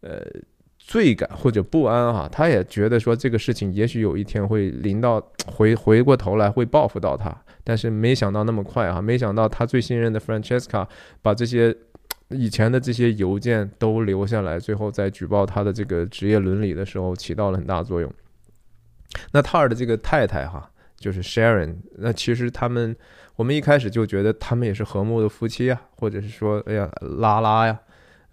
[0.02, 0.20] 呃。
[0.88, 7.30] 罪感或者不安哈，他也觉得说这个事情也许有一天会临到回回过头来会报复到他，
[7.62, 8.98] 但是没想到那么快啊！
[9.02, 10.88] 没想到他最信任的 Francesca
[11.20, 11.76] 把这些
[12.30, 18.10] 以前的这些邮件都留下来，最后在举报他的这个职业伦理的时候起到了很大作用。
[19.32, 22.96] 那塔尔的这个太太哈，就是 Sharon，那其实他们
[23.36, 27.78] 我们一开始就觉得他们也是和睦的夫妻啊，或者是说，哎呀，拉拉呀，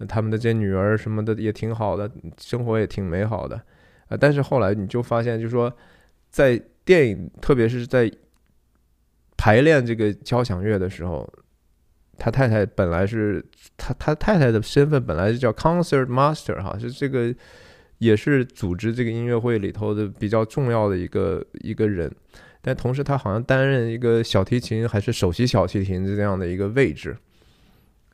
[0.07, 3.55] 他们的这些女儿什么的也挺好的，生活也挺美好的
[4.07, 4.17] 啊。
[4.19, 5.71] 但是后来你就发现，就是说
[6.29, 8.11] 在电影，特别是在
[9.37, 11.31] 排练这个交响乐的时候，
[12.17, 13.45] 他太太本来是
[13.77, 17.33] 他他太太的身份本来是叫 concert master 哈，是这个。
[17.99, 22.13] 也是组织这个音乐会里头的比较重要的一个一个人，
[22.61, 27.15] 但同时他好像担任一个小提琴还是首席小提琴这样的一个位置。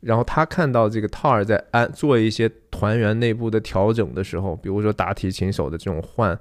[0.01, 6.37] 然后他看到这个套尔在安做一些团员内部的调整的时候，比如说大提琴手的这种换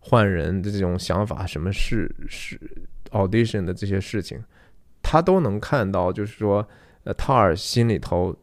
[0.00, 2.60] 换人的这种想法，什么是是
[3.10, 4.42] audition 的这些事情，
[5.02, 6.66] 他都能看到，就是说，
[7.04, 8.36] 呃，套尔心里头。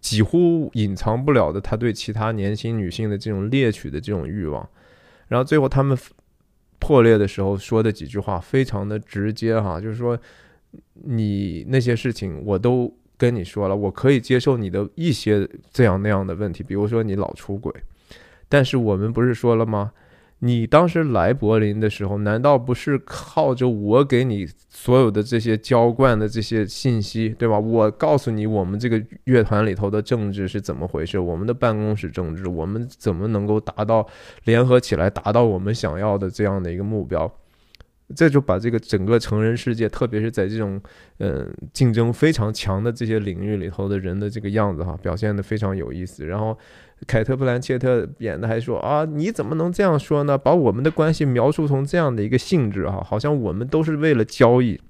[0.00, 4.68] 几乎隐藏不了的，他对其他年轻女性的这种猎取的这种欲望，
[5.28, 5.96] 然后最后他们
[6.78, 10.18] 破裂的时候说的几句话非常的直接哈，就是说
[10.92, 17.72] 你那些事情我都跟你说了，我可以接受你的一些这样那样的问题，比如说你老出轨，
[18.48, 19.92] 但是我们不是说了吗？
[20.40, 27.58] 你当时来柏林的时候，难道不是靠着我给你所有的这些浇灌的这些信息，对吧？
[27.58, 31.18] 我告诉你，我们这个乐团里头的政治是怎么回事？
[31.18, 34.06] 我们的办公室政治，我们怎么能够达到
[34.44, 37.32] 联合起来，达到我们想要的这样的一个目标？
[38.16, 40.80] 这就把这个整个成人世界，特别是在这种
[41.18, 46.26] 嗯竞争非常强的这些领域里头的人的这个样子哈，表现的非常有意思。
[46.26, 46.58] 然后。
[47.06, 50.38] 凯特·布兰切特演的还说啊，你怎么能这样说呢？
[50.38, 54.80] 把我们的关系描述成这样的一个性质哈，好像我们都是为了交易。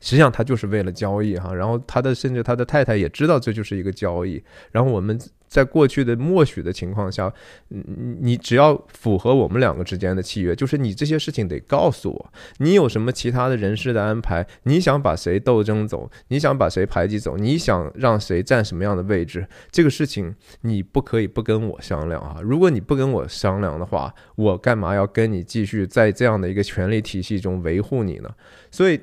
[0.00, 4.42] 实际上他就是为了交易哈，然后他的甚至他的太太也知道这就是一个交易。
[4.70, 5.18] 然后我们
[5.54, 7.32] 在过去的默许的情况下，
[7.68, 7.84] 你
[8.20, 22.40] 你只要符合我们两个之间的契约，就是你这些事情得告诉我，你有什么其他的人事的安排，你想把谁斗争走，你想把谁排挤走，你想让谁占什么样的位置，这个事情你不可以不跟我商量啊！
[22.42, 28.28] 如果你不跟我商量的话，我干嘛要跟你继续在这样的一个权力体系中维护你呢？
[28.72, 29.00] 所以。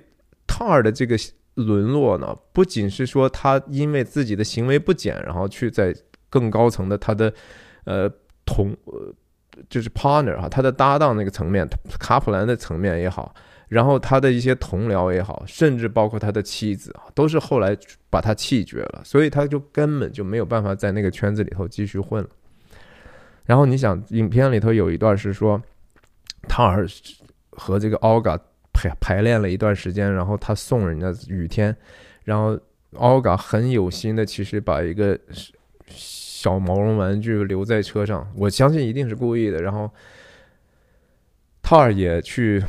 [0.48, 1.16] 塔尔的这个
[1.54, 5.96] 沦落呢，不仅是说他因为自己的行为不检，然后去在
[6.32, 7.32] 更高层的他的
[7.84, 8.10] 呃
[8.44, 9.13] 同呃
[9.70, 11.67] 就是 partner 哈，他的搭档那个层面，
[12.00, 13.32] 卡普兰的层面也好，
[13.67, 17.78] 然后他的一些同僚也好，甚至包括他的妻子啊，都是后来
[18.10, 22.30] 把他气绝了，所以他就根本就没有办法在那个圈子里头继续混了。
[23.46, 25.62] 然后你想，影片里头有一段是说，
[26.48, 26.88] 塔尔
[27.52, 28.39] 和这个奥嘎。
[28.74, 31.76] 排排练了一段时间，然后他送人家雨天，
[32.24, 32.58] 然后
[32.94, 35.20] 奥嘎很有心的，其实把一个
[36.42, 39.62] 小毛绒玩具留在车上，我相信一定是故意的。
[39.62, 39.88] 然后
[41.62, 42.60] 塔尔也去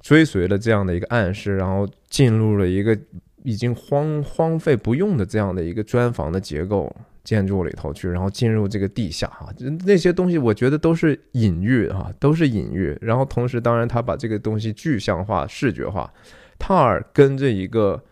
[0.00, 2.98] 追随了这样的一个暗示，然后进入了一个
[3.44, 6.94] 已经荒荒废不用的这样的一个砖房的结构。
[7.24, 9.46] 建筑里头去，然后进入这个地下哈，
[9.86, 12.98] 那些东西我觉得都是隐喻哈，都是隐喻。
[13.00, 16.12] 然后同时，当然他把这个东西具象化、视觉化。
[16.58, 18.02] 塔尔跟着一个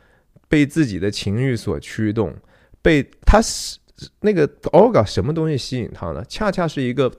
[0.49, 2.33] 被自己的情欲所驱动，
[2.81, 3.81] 被他是
[4.21, 6.25] 那个奥嘎什么东西吸引他呢？
[6.29, 7.11] 恰恰是一个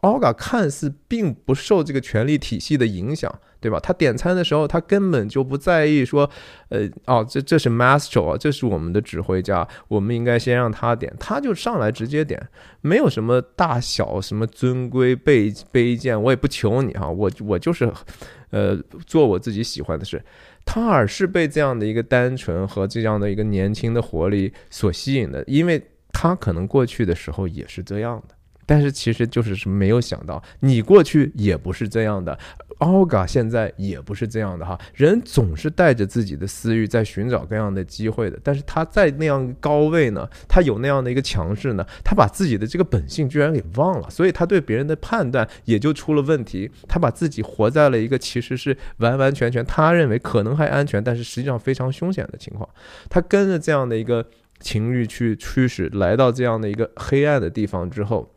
[0.00, 3.32] 奥嘎看似并不受这个权力体系的影响。
[3.62, 3.78] 对吧？
[3.78, 6.30] 他点餐的时候，他根本就不在意说，
[6.70, 12.42] 呃，哦，这这是 master，这是我们的指挥家，我们应该先让他点，他就上来直接点，
[12.80, 17.92] 没有什么大小什么尊贵卑卑贱，我也不求你哈，我我就是，
[18.48, 18.74] 呃，
[19.06, 20.24] 做我自己喜欢的事。
[20.64, 28.34] 他尔是被这样的一个单纯和这样的一个年轻的活力所吸引的，因为他可能过去的时候也是这样的。
[28.70, 32.38] 但是其实就是是没有想到，你过去也不是这样的，
[32.78, 34.78] 奥嘎现在也不是这样的哈。
[34.94, 46.70] 人总是带着自己的私欲在寻找各样的机会的，但是他在那样高位呢，他有那样的一个强势呢，他把自己的这个本性居然给忘了，所以他对别人的判断也就出了问题。
[46.86, 52.68] 他把自己活在了一个其实是完完全全他认为可能还安全，但是实际上非常凶险的情况。
[53.08, 54.24] 他跟着这样的一个
[54.60, 58.32] 情欲去驱使，来到这样的一个黑暗的地方之后。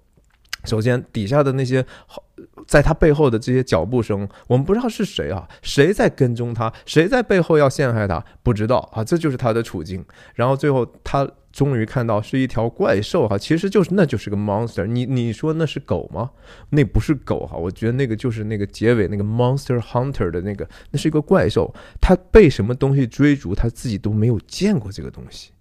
[0.64, 2.24] 首先，底下的那些好，
[2.68, 10.04] 在他背后的这些脚步声，我们不知道是谁啊，谁在跟踪他，谁在背后要陷害他，不知道啊，这就是他的处境。
[10.36, 14.86] 然后最后他终于看到是一条怪兽哈，其实就是那就是个 monster。
[14.86, 16.32] 你你说那是狗吗？
[16.70, 25.52] 那不是狗哈，我觉得那个就是那个结尾那个 monster hunter 的那个，那是一个怪兽，他被什么东西追逐，他自己都没有见过这个东西。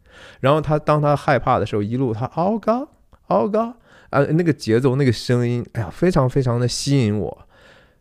[0.40, 2.86] 然后他当他害怕的时候，一路他嗷嘎
[3.26, 3.74] 嗷嘎。
[4.12, 7.48] 啊，那个节奏，那个声音，哎呀，非常非常的吸引我。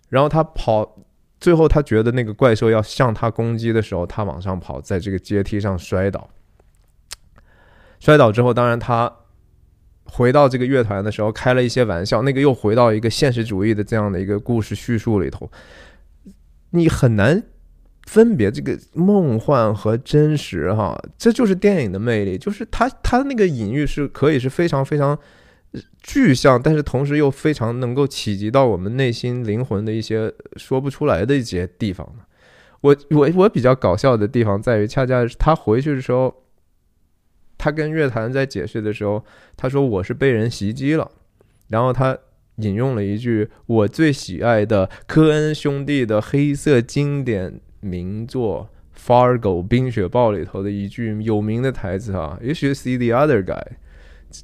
[0.09, 0.97] 然后他跑，
[1.39, 6.29] 最后他觉得那个怪兽要向他攻击的时候，他往上跑，在这个阶梯上摔倒。
[8.01, 9.09] 摔倒之后，当然他
[10.03, 12.21] 回到这个乐团的时候，开了一些玩笑。
[12.23, 15.49] 那个又回到一个现实主义的这样的一个故事叙述里头，
[16.71, 17.41] 你很难
[18.05, 25.17] 分别这个梦幻和真实，哈，这就是电影的魅力，就是他他那个隐喻是可以是非常非常。
[26.01, 32.07] 具象，但是同时又非常能够企及到我们内心灵魂的一些说不出来的一些地方
[32.81, 36.33] 我我我比较搞笑的地方在于，恰恰是他回去的时候，
[37.55, 39.23] 他跟乐坛在解释的时候，
[39.55, 41.11] 他说我是被人袭击了，
[41.67, 42.17] 然后他
[42.55, 53.63] 引用了一句我最喜爱的科恩兄弟的黑色经典名作《Fargo 冰雪暴》里头的一句有名的台词啊，You should see the other guy。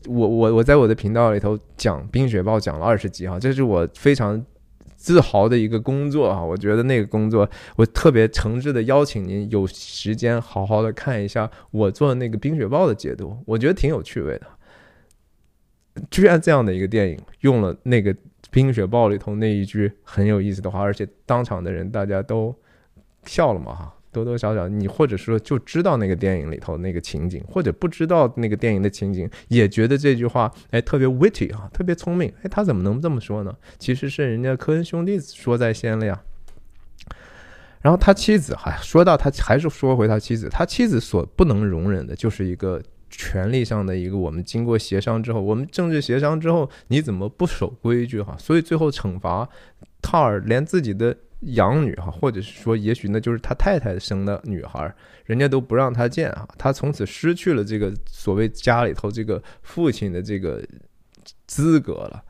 [0.08, 4.44] 我我我在我的频道里头讲《冰雪暴》讲了二十集哈，这是我非常
[4.96, 6.44] 自豪的一个工作哈。
[6.44, 14.48] 我觉得那个工作，我特别诚挚的邀请您有时间好好的看一下我做的那个《冰雪暴》的解读，我觉得挺有趣味的。
[16.12, 18.14] 居然这样的一个电影用了那个
[18.52, 22.56] 《冰雪暴》里头那一句很有意思的话，而且当场的人大家都
[23.26, 23.94] 笑了嘛哈。
[24.18, 32.34] 多多少少，你或者说就知道那个电影里头那个情景，或者不知道那个电影的情景，也觉得这句话哎特别 witty 啊，特别聪明。
[32.42, 33.56] 哎，他怎么能这么说呢？
[33.78, 36.20] 其实是人家科恩兄弟说在先了呀。
[37.82, 48.36] 然后他妻子还说到，他还是说回他妻子，他妻子所不能容忍的就是一个权力上的一个，我们经过协商之后，我们政治协商之后，你怎么不守规矩哈？
[48.40, 49.48] 所以最后惩罚
[50.02, 51.16] 塔尔，连自己的。
[51.42, 54.92] 养女哈，或者是说，也许那就是他太太生的女孩，
[55.26, 60.66] 人家都不让他见啊，他从此失去了这个所谓家里头这个父亲的这个
[61.46, 62.24] 资格了，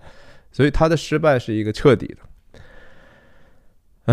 [0.51, 2.17] 所以他的失败是一个彻底的。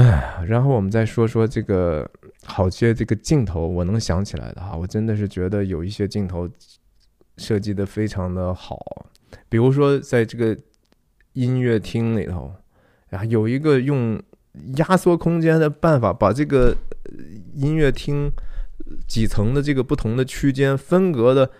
[0.00, 2.08] 哎，然后我们再说说这个
[2.44, 6.48] 好些这个镜头，我能想起来的哈，我真的是觉得有一些镜头
[7.36, 9.06] 设计的非常的好，
[9.48, 10.56] 比如说在这个
[11.32, 12.54] 音乐厅里头
[13.10, 14.22] 啊，有一个用。
[14.76, 16.76] 压缩空间的办法，把这个
[17.54, 18.30] 音乐厅
[19.08, 21.50] 几层的这个不同的区间分隔的，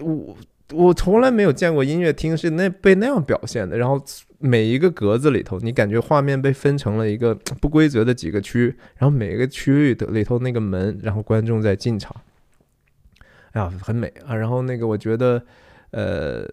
[0.00, 0.36] 我
[0.72, 3.78] 我从来没有见过音乐厅是那被那样表现的。
[3.78, 4.02] 然后
[4.38, 12.14] 每一个格子里头，你感觉画面被分成了一个不规则的几个区，然后每个区域的里头那个门，然后观众在进场，
[13.52, 14.34] 哎呀，很美啊。
[14.34, 15.40] 然后那个我觉得，
[15.92, 16.44] 呃，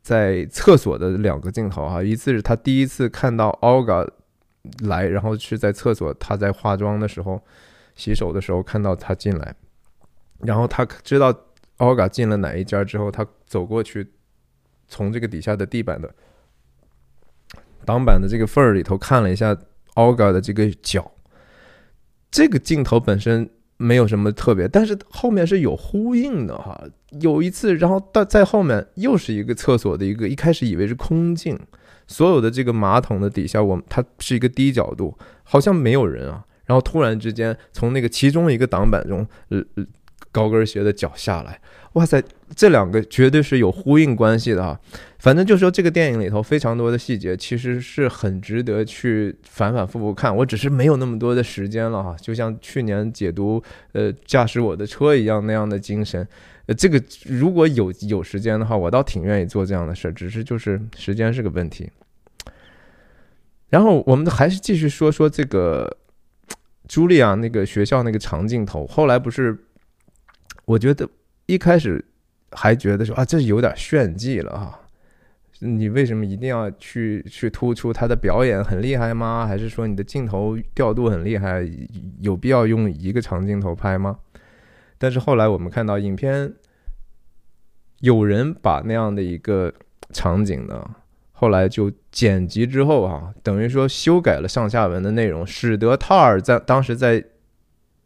[0.00, 4.08] 在厕所的两个镜头啊，一次是他第一次看到 Olga。
[4.84, 7.42] 来，然后是在厕所，他在化妆的时候，
[7.96, 9.54] 洗手的时候看到他进来，
[10.38, 11.34] 然后他知道
[11.78, 14.12] 奥嘎进了哪一家之后，他走过去，
[14.88, 16.14] 从这个底下的地板的
[17.84, 19.56] 挡板的这个缝儿里头看了一下
[19.94, 21.10] 奥嘎的这个脚，
[22.30, 23.50] 这个镜头本身
[23.82, 26.80] 没有什么特别，但是后面是有呼应的哈。
[27.20, 31.58] 有一次，然后到在后面又是一个厕所的一个，一开始以为是空镜。
[32.06, 36.44] 所有的这个马桶的底下，我它是一个低角度，好像没有人啊。
[36.64, 39.62] 然后突然之间，从那个其中一个挡板中，呃，
[40.30, 41.60] 高跟鞋的脚下来，
[41.94, 42.22] 哇塞，
[42.56, 44.78] 这两个绝对是有呼应关系的啊。
[45.18, 50.34] 反正就说这个电影里头非常多的细节，其实是很值得去反反复复看。
[50.34, 53.62] 我只是没有那么多的时间了哈，就像去年解读
[53.92, 56.26] 呃驾驶我的车一样那样的精神。
[56.66, 61.90] 呃，这个如果有有时间的话，我倒挺愿意做这样的事儿，只是就是时间是个问题。
[63.68, 65.96] 然后我们还是继续说说这个
[66.88, 68.86] 茱莉亚那个学校那个长镜头。
[68.86, 69.56] 后来不是，
[70.64, 71.08] 我觉得
[71.52, 72.02] 一开始
[72.52, 74.78] 还觉得说啊，这有点炫技了啊。
[75.58, 79.46] 你为什么一定要去去突出他的表演很厉害吗？
[79.46, 81.62] 还是说你的镜头调度很厉害，
[82.20, 84.18] 有必要用一个长镜头拍吗？
[84.96, 86.54] 但是后来我们看到影片，
[88.00, 89.72] 有人把那样的一个
[90.10, 90.96] 场景呢，
[91.32, 97.22] 后来就剪辑之后啊，等于说修改了上下文的内容，使得塔尔在当时在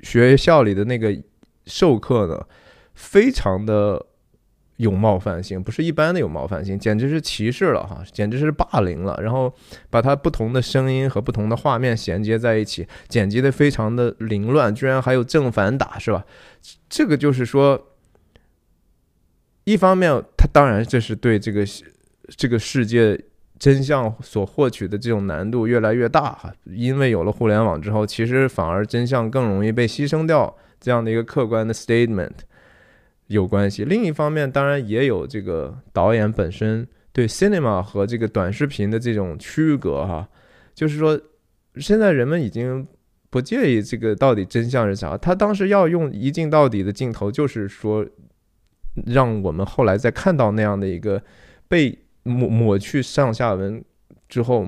[0.01, 1.16] 学校里的那个
[1.64, 2.47] 授课呢，
[2.97, 4.05] 非常的
[4.78, 9.18] 有冒犯性，不是一般的有冒犯性，简直是歧视了哈，简直是霸凌了。
[9.22, 9.51] 然后
[9.88, 16.24] 把它不同的声音和不同的画面衔接在一起，剪辑的非常的凌乱，居然还有正反打，是吧？
[16.88, 17.86] 这个就是说，
[19.64, 21.64] 一方面，他当然这是对这个
[22.36, 23.18] 这个世界
[23.59, 32.32] 真相所获取的这种难度越来越大哈，因为有了互联网之后，其实反而真相更容易被牺牲掉，这样的一个客观的 statement。
[33.29, 33.85] 有关系。
[33.85, 40.29] 另一方面，当然也有这个导演本身对 cinema 和这个短视频的这种区隔哈，
[40.74, 41.20] 就是说，
[41.77, 42.87] 现在人们已经
[43.31, 45.16] 不介意这个到底真相是啥。
[45.16, 48.07] 他当时要用一镜到底的镜头，就是说，
[49.07, 51.22] 让我们后来再看到那样的一个
[51.68, 53.85] 被抹抹去上下文
[54.29, 54.64] 之后，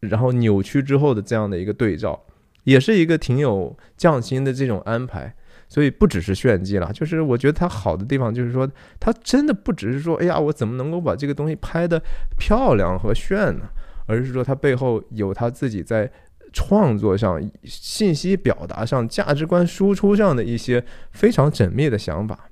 [0.00, 2.24] 然后扭曲之后的这样的一个对照，
[2.64, 5.34] 也是一个挺有匠心的这种安排。
[5.72, 8.70] 所以不只是炫技了，就是我觉得它好的地方就是说，
[9.00, 11.98] 它真的不只是说，哎呀，我怎么能够把这个东西拍的
[12.36, 13.70] 漂亮和炫呢？
[14.04, 16.12] 而是说它背后有他自己在
[16.52, 22.50] 创作上、信息表达上、价值观输出上的一些非常缜密的想法。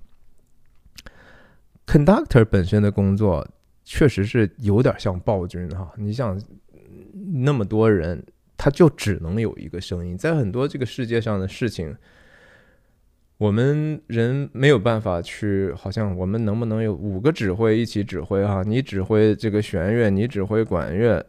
[1.85, 3.47] Conductor 本身的工作
[3.85, 6.41] 确实是有点像暴君哈，你想
[7.43, 8.25] 那么多人，
[8.57, 11.95] 他就只能有一个声音，在很多这个世界上的事情。
[13.41, 18.63] 我们人没有办法去，好像我们能不能有五个指挥一起指挥哈？
[18.67, 21.25] 你指挥这个弦乐，你指挥管乐，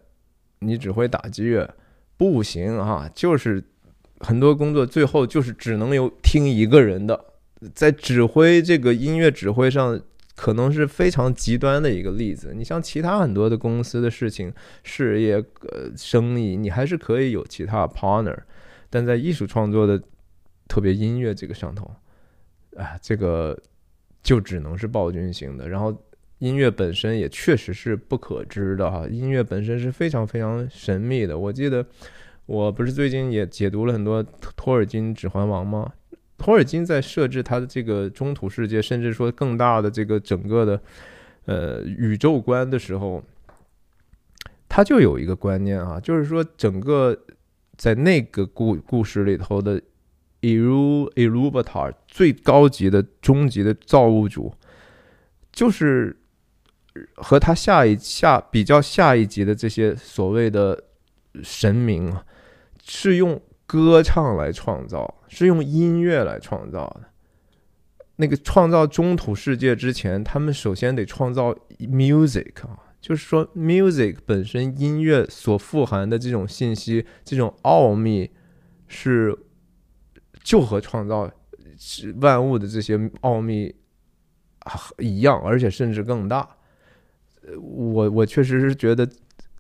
[0.60, 1.74] 你指挥打击乐，
[2.18, 3.10] 不行哈。
[3.16, 3.64] 就是
[4.20, 7.18] 很多工作最后就是只能有听一个人的，
[7.74, 9.98] 在指挥这个音乐指挥上，
[10.36, 12.54] 可能是非常极端的一个例子。
[12.54, 14.52] 你像其他很多的公司的事情、
[14.84, 18.38] 事业、呃生意，你还是可以有其他 partner，
[18.90, 20.04] 但在艺术创作的。
[20.72, 21.84] 特别音乐这个上头，
[22.78, 23.62] 啊，这个
[24.24, 25.68] 就只能是暴君型的。
[25.68, 25.94] 然后
[26.38, 31.38] 音乐本身也确实是不可知的哈，音乐本身是非常非常神秘的。
[31.38, 31.86] 我记得
[32.46, 34.24] 我不是最近也解读了很多
[34.56, 35.92] 托尔金《指环王》吗？
[36.38, 40.82] 托尔金在设置他的这个中土世界，甚至说更大的这个整个的
[41.48, 43.22] 呃宇宙观的时候，
[44.70, 47.26] 他就有一个观念啊，就是说整个
[47.76, 49.82] 在那个故故事里头的。
[50.42, 54.52] 比如 e l u v a t a r 最高级的终极的造物主，
[55.52, 56.18] 就是
[57.14, 60.86] 和他下一下比较下一级的这些所谓的
[61.44, 62.26] 神明啊，
[62.84, 67.02] 是用歌唱来创造，是用音乐来创造的。
[68.16, 78.32] 那个创造中土世界之前，他们首先得创造 music 啊，就是说 music 本身音乐所富含的这种信息，这种奥秘
[78.88, 79.38] 是。
[80.44, 81.32] 就和创造
[82.20, 83.74] 万物的这些奥秘
[85.00, 86.48] 一样，而且甚至更大。
[87.44, 89.06] 呃我我确实是觉得，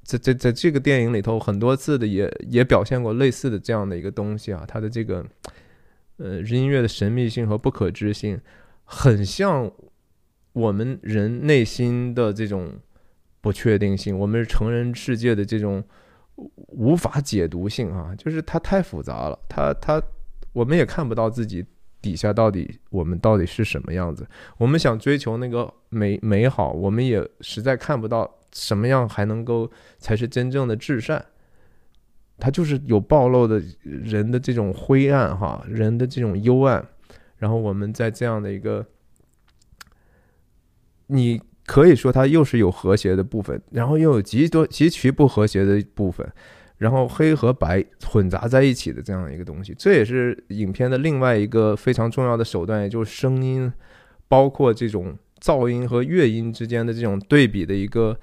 [0.03, 4.63] 在在在这个电影里头，很多次的也也表现过类似的这样的一个东西啊。
[4.67, 5.25] 它的这个
[6.17, 8.39] 呃音乐的神秘性和不可知性，
[8.83, 9.71] 很像
[10.53, 12.73] 我们人内心的这种
[13.41, 15.83] 不确定性，我们成人世界的这种
[16.35, 20.01] 无法解读性啊，就是它太复杂了，它它。
[20.53, 21.65] 我们也看不到自己
[22.01, 24.27] 底下到底我们到底是什么样子。
[24.57, 31.23] 我们想追求那个美美好，我们也实在看不到什么样还能够才是真正的至善。
[32.37, 36.83] 它就是有暴露的人的这种灰暗哈，人的这种幽暗。
[37.37, 38.85] 然后我们在这样的一个，
[41.07, 46.31] 你可以说它又是有和谐的部分，然后又有极多极其不和谐的部分。
[46.81, 53.71] 然后黑和白混杂在一起的这样一个东西，这也是影片的另外一个非常重要的手段，也就是声音，
[54.27, 58.17] 包括这种噪音和乐音之间的这种对比的一个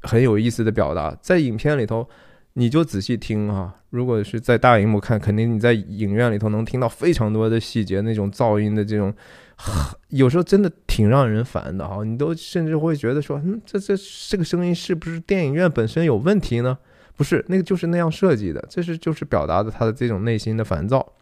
[0.00, 1.16] 很有意思的表达。
[1.22, 2.08] 在影片里头，
[2.54, 9.14] 你就仔细听啊，如果是在大荧幕看，肯定你在影院里头能听到非常多的细节，那种噪音的这种，
[10.08, 12.02] 有时候真的挺让人烦的哈。
[12.02, 13.94] 你都甚至会觉得说，嗯，这这
[14.28, 16.76] 这个声音是不是电影院本身有问题呢？
[17.16, 21.12] 不是那个，就是那样设计的，这是就是表达的他的这种内心的烦躁。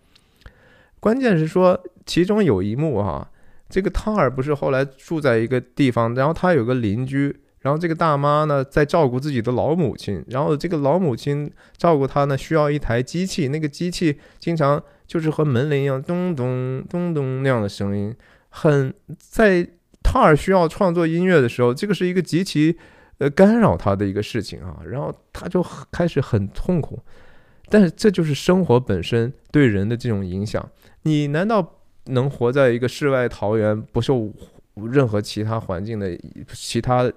[0.99, 3.31] 关键是说，其中有一幕哈，
[3.69, 18.15] 这个汤尔不是后来住在一个地方，然后他有个邻居，然后这个大妈呢在照顾自己的老母亲，然后这个老母亲照顾他呢需要一台机器，那个机器经常就是和门铃一样咚咚咚咚那样的声音，
[18.51, 19.67] 很在
[20.03, 22.77] 汤尔需要创作音乐的时候，这个是一个极其。
[23.21, 25.63] 呃，干扰他的一个事情啊，然后他就
[25.93, 26.99] 开始很痛苦，
[27.69, 30.67] 但是这就是生活本身对人的这种影响。
[31.03, 34.33] 你难道能活在一个世外桃源，不受
[34.91, 36.19] 任何其他环境的
[36.55, 37.13] 其他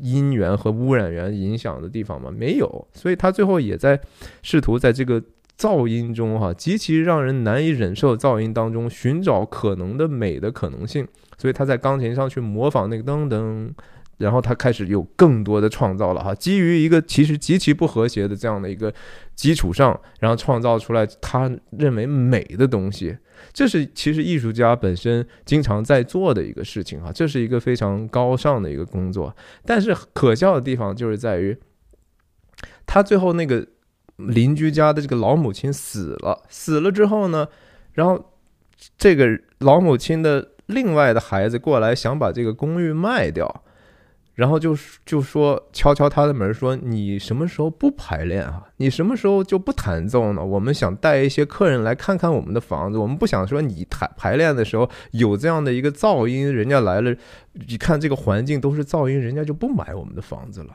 [0.00, 2.30] 因缘和污染源影响的地方吗？
[2.30, 4.00] 没有，所以他最后也在
[4.42, 5.20] 试图在这个
[5.58, 13.72] 噪音中哈，极其让人难以忍受噪音当中寻找可能的美的可能性，所以他在钢琴上去模仿那个噔噔。
[14.20, 18.92] 然后他开始有更多的创造了哈，基于一个其实极其不和谐的这样的一个
[19.34, 23.16] 基础上，然后创造出来他认为美的东西，
[23.50, 29.34] 这是其实艺术家本身经常在做的一个事情哈，这是一个非常高尚的一个工作。
[29.64, 31.56] 但是可笑的地方就是在于，
[32.84, 33.66] 他最后那个
[34.16, 37.48] 邻居家的这个老母亲死了，死了之后呢，
[37.94, 38.34] 然后
[38.98, 43.64] 这个老母亲的另外的孩子过来想把这个公寓卖掉。
[44.40, 44.74] 然后就
[45.04, 48.62] 就说敲敲他的门，说你什么时候不排练啊？
[48.78, 50.42] 你什么时候就不弹奏呢？
[50.42, 57.14] 我们想带一些客人来看看我们的房子，我们不想说你排排练的时候有这样的一个噪音，人家来了，
[57.68, 60.74] 一看这个环境都是噪音，人家就不买我们的房子了。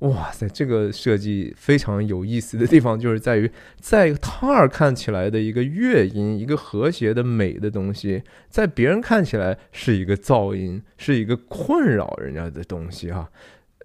[0.00, 13.30] 哇塞，这个设计非常有意思的地方就是在于，在塔尔看起来的一个乐音，一个和谐的美的东西，在别人看起来是一个噪音，是一个困扰人家的东西哈。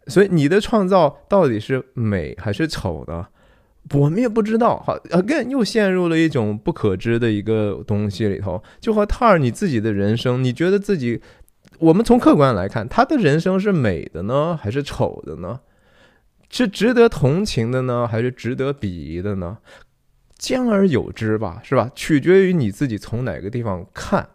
[0.07, 3.27] 所以你的创造到底是美还是丑呢？
[3.93, 4.79] 我们也不知道。
[4.85, 8.61] 好，again 又陷入了一种不可知的一个东西里头。
[8.81, 11.21] 就和塔尔你自己的人生，你觉得自己，
[11.79, 15.61] 我们从客观来看，他的人生是美的呢，还是丑的呢？
[16.51, 19.57] 是值得同情的呢，还是值得鄙夷的呢？
[20.37, 21.89] 兼而有之吧，是吧？
[21.95, 24.27] 取决于你自己从哪个地方看。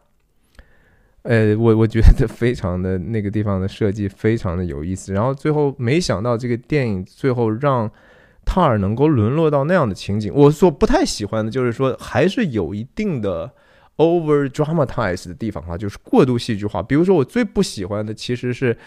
[1.22, 5.12] 呃，我我觉得非常的那个地方的设计非常的有意思。
[5.12, 7.90] 然后最后没想到这个电影最后让
[8.44, 10.32] 塔尔能够沦落到那样的情景。
[10.32, 13.52] 我所不太喜欢的就是说，还是有一定的
[13.96, 16.80] over dramatize 的地方哈，就是过度戏剧化。
[16.80, 18.78] 比如说，我最不喜欢的其实是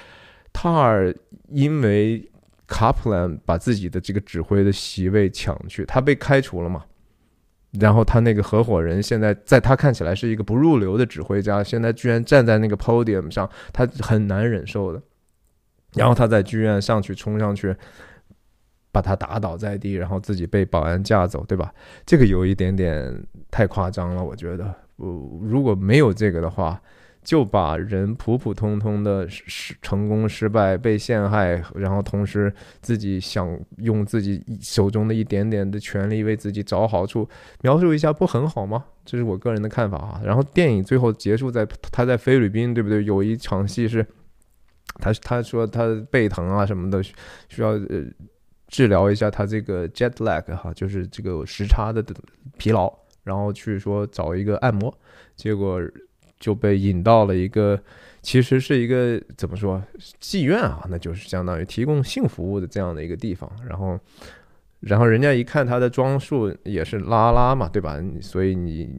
[0.52, 1.14] 塔尔
[1.50, 2.29] 因为。
[2.70, 6.86] 卡普兰把自己的这个指挥的席位抢去，他被开除了嘛？
[7.80, 15.02] 然后他那个合伙人现在在他看起来是一个不入流的指挥家，现在居然站在那个 podium 上，他很难忍受的。
[15.96, 17.76] 然后他在剧院上去冲上去，
[18.92, 21.74] 把他打倒在地，然后自己被保安架走，对吧？
[22.06, 24.66] 这个有一点点太夸张了，我觉得。
[24.98, 25.08] 呃，
[25.42, 26.80] 如果没有这个的话。
[27.22, 32.52] 就把人普普通通的失成功、失败、被陷害，然后同时
[32.82, 37.28] 自己想用自己手中的一点点的权利为自己找好处，
[37.62, 38.86] 描述一下不很好吗？
[39.06, 40.22] 这是我个人的看法啊。
[40.24, 43.04] 然后电影最后结束在他在菲律宾，对不对？
[43.04, 44.04] 有一场戏是，
[44.96, 48.04] 他他说他背疼啊什么的，需要呃
[48.70, 52.04] 治疗一下他这个 jet lag 哈，就是这个时差的
[52.58, 52.92] 疲劳，
[53.24, 54.92] 然后去说找一个按摩，
[55.36, 55.80] 结果。
[56.40, 57.78] 就被引到了一个，
[58.22, 59.84] 其实是一个怎么说
[60.22, 60.86] 妓院啊？
[60.90, 63.52] 那就是相当于提供性服务的这样的一个地方。
[63.68, 64.00] 然后，
[64.80, 68.00] 然后人家一看他的装束也是拉拉嘛，对吧？
[68.22, 68.90] 所以你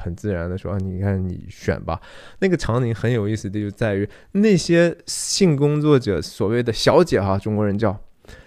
[0.00, 2.00] 很自然的说，你看你选吧。
[2.38, 8.00] 那个场景很有意思的就在于那些性工作者，所谓的小姐哈，中国人叫，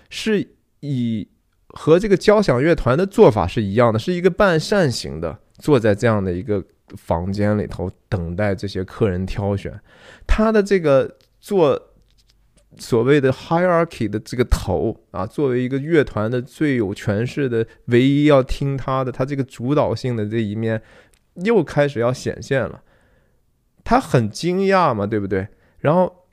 [0.10, 0.48] 是
[0.80, 1.28] 以
[1.68, 6.64] 和这个交响乐团的做法是一样的，是一个半扇形的，坐在这样的一个。
[6.98, 9.74] 房间里头等待这些客人挑选，
[10.28, 11.80] 他的这个做
[12.78, 20.82] 所谓的 hierarchy 的这个头啊，作为一个乐团的最有权势的，唯一要听他的，他这个主导性的这一面
[21.44, 22.82] 又开始要显现了。
[23.84, 25.48] 他很惊讶嘛，对不对？
[25.80, 26.26] 然后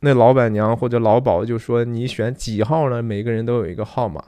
[0.00, 4.22] 那老板娘或者老鸨就说：“你选几号呢？”每个人都有一个号码。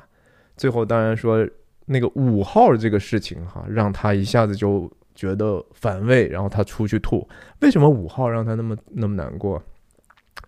[0.56, 1.46] 最后当然说
[1.86, 4.90] 那个五号这个事情哈，让他一下子就。
[5.20, 7.28] 觉得反胃，然后他出去吐。
[7.60, 9.62] 为什么五号让他那么那么难过？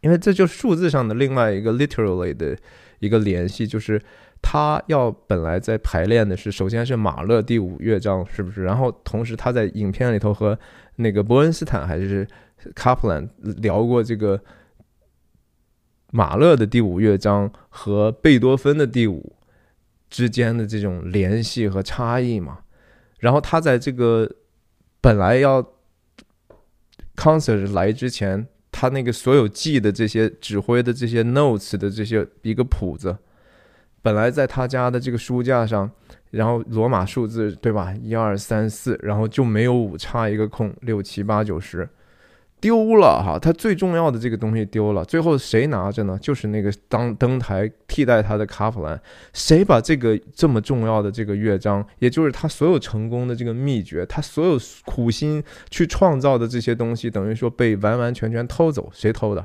[0.00, 2.56] 因为这就是数字上的另外一个 literally 的
[2.98, 4.00] 一个联系，就是
[4.40, 8.64] 他要本来在排练的是，首先是马勒第五乐章，是不是？
[8.64, 10.58] 然后同时他在影片里头和
[10.96, 12.26] 那个伯恩斯坦还是
[12.74, 14.40] 卡普兰聊过这个
[16.12, 19.36] 马勒的第五乐章和贝多芬的第五
[20.08, 22.60] 之间的这种联系和差异嘛。
[23.18, 24.26] 然后他在这个。
[25.03, 25.61] 本来要
[27.16, 33.18] concert 来之前，他那个所有记的这些指挥的这些 notes 的这些一个谱子，
[34.00, 35.90] 本来在他家的这个书架上，
[36.30, 37.92] 然后罗马数字对吧？
[38.00, 41.88] 一二三四，然后就没有五，差一个空，六七八九十。
[42.62, 46.16] 丢了哈，他最重要的这个东西丢了，最后谁拿着呢？
[46.22, 48.98] 就是那个当登台替代他的卡普兰，
[49.32, 59.44] 谁把这个这么重要的这个乐章，也就是他所有成功的这个秘诀，他所有苦心去创造的这些东西，等于说被完完全全偷走，谁偷的？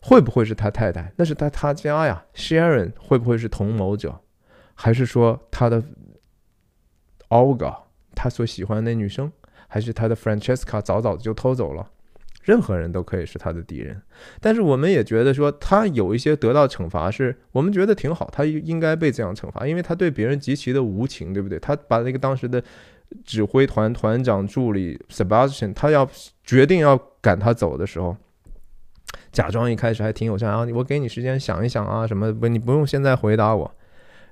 [0.00, 1.12] 会不会是他太太？
[1.16, 4.20] 那是在他家呀，Sharon 会不会是同谋者？
[4.74, 5.82] 还是说他的
[7.28, 7.74] Olga
[8.14, 9.32] 他所喜欢的那女生？
[9.66, 11.88] 还是他的 Francesca 早早的就偷走了？
[12.42, 14.02] 任何人都可以是他的敌人，
[14.40, 21.58] 但是我们也觉得说他有一些得到惩罚，是我们觉得挺好，他应该被这样惩罚，因为他对别人极其的无情，对不对？
[21.60, 22.60] 他把那个当时的
[23.24, 26.08] 指挥团团长助理 Sebastian，他要
[26.42, 28.16] 决定要赶他走的时候，
[29.30, 33.72] 假装一开始还挺友善啊，我给你时间想一想啊，什么不，你不用现在回答我，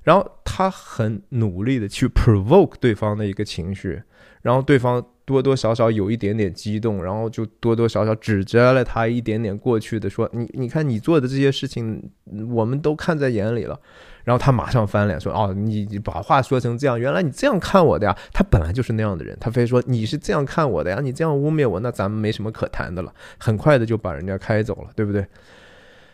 [0.03, 4.03] 然后他很努力的去 provoke 对方的一个情绪，
[4.41, 5.01] 然后对方。
[5.25, 12.11] 多多少少有一点点激动，然后就多多少少指责了他一点点过去的，说你你看你做的这些事情，
[12.49, 13.79] 我们都看在眼里了。
[14.23, 18.15] 然后他马上翻脸说：“哦，你把话说成这样，原来你这样看我的呀？
[18.31, 20.99] 他本来就是那样的人，他非说你是这样看我的呀？
[21.01, 23.11] 你这样污蔑我，那咱们没什么可谈的了。
[23.39, 25.25] 很快的就把人家开走了，对不对？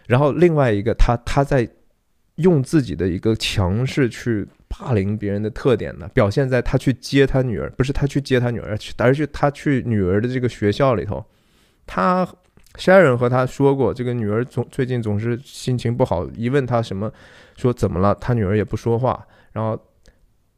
[0.08, 1.68] 然后另外一个，他他在
[2.36, 11.26] 用自己的一个强势去。”霸凌别人的特点呢，表现在他去接他女儿，不是他去接他女儿，去而是他去女儿的这个学校里头。
[11.86, 12.28] 他
[12.76, 17.12] Sharon 和他说过，这个女儿总最近总是心情不好，一问他什么，
[17.56, 19.26] 说怎么了，他女儿也不说话。
[19.54, 19.82] 然后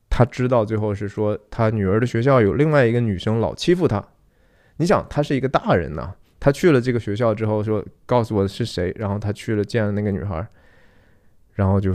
[0.09, 4.03] 他知道最后是说，他女儿的学校有另外一个女生老欺负他。
[4.77, 10.45] 你想，他是一个大人呢，他去了这个学校之后说，告诉我是谁，然后他去了见了那个女孩，
[11.53, 11.93] 然后就。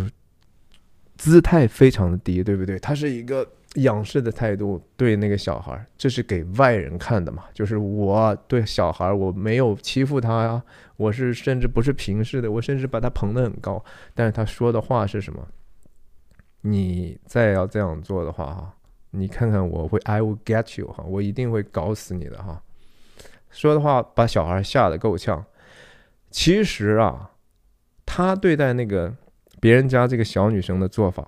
[1.16, 2.78] 姿态非常的低，对不对？
[2.78, 7.44] 他是一个仰视的态度对那个小孩，这是给外人看的嘛？
[7.52, 10.62] 就是我对小孩，我没有欺负他呀，
[10.96, 13.82] 我是甚至不是平视的，我甚至把他捧得很高。
[14.14, 15.46] 但是他说的话是什么？
[16.62, 18.74] 你再要这样做的话，哈，
[19.10, 22.62] 你看看我会，I will get you，哈，我一定会搞死你的，哈。
[23.50, 25.44] 说的话把小孩吓得够呛。
[26.30, 27.30] 其实啊，
[28.04, 29.14] 他对待那个。
[29.64, 31.26] 别人家这个小女生的做法，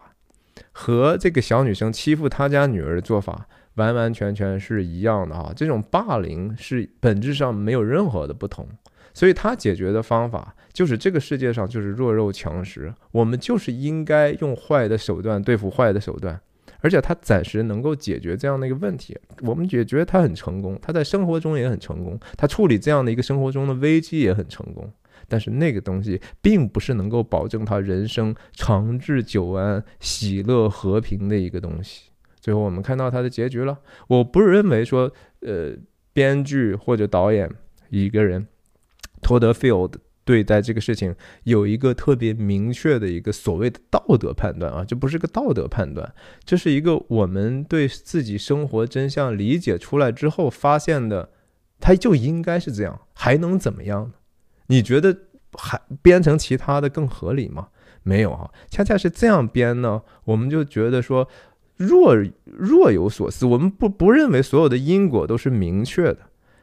[0.70, 5.55] 和这个小女生欺负她家女儿的做法完完全全是一样的啊！
[5.57, 8.68] 这种霸凌是本质上没有任何的不同，
[9.14, 16.39] 所以他解决的方法就是这个世界上就是弱肉强食，我们就是应该用坏的手段对付坏的手段，
[16.82, 24.93] 而且他暂时能够解决这样的一个问题，我们也觉得他很成功，他在生活中也很成功，他处理这样的一个生活中的危机也很成功。
[25.29, 32.11] 但是那个东西并不是能够保证他人生长治久安、喜乐和平的一个东西。
[32.41, 33.79] 最后我们看到他的结局了。
[34.09, 35.74] 我不认为说，呃，
[36.12, 37.51] 编剧或者导演
[37.91, 38.47] 一个人
[39.20, 41.14] 托德 field 对待这个事情
[41.45, 46.14] 有一个特别明确的一个所谓的道德判断啊，这不是个道德判断，
[46.45, 51.31] 这是一个我们对自己生活真相理解出来之后发现的，
[51.79, 54.14] 他就应该是这样，还能怎么样呢？
[54.69, 55.17] 你觉得
[55.53, 57.69] 还编成其他的更合理吗？
[58.03, 61.29] 没有啊，恰恰是这样编呢，我们就觉得说
[61.77, 62.14] 若
[62.45, 63.45] 若有所思。
[63.47, 66.19] 我们不不认为所有的因果都是明确的，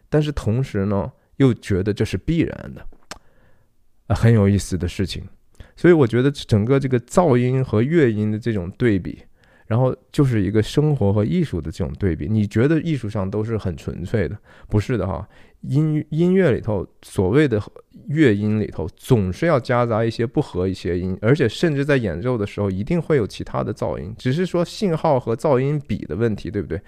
[0.10, 2.86] 但是同时呢，又觉得这是必然的，
[4.08, 5.24] 啊，很有意思的事情。
[5.76, 9.24] 所以我觉得整个这个噪音和乐音的这种对比。
[9.66, 14.38] 然后就是一个生活和艺术的这种对比，你觉得艺术上都是很纯粹的，
[14.68, 15.28] 不是的哈。
[15.64, 17.61] 音音乐里头所谓的
[18.07, 26.80] 乐音里头，总是要夹杂一些不和谐音，而且甚至在演奏的时候一定会有其他的噪音，只是说信号和噪音比的问题，对不对？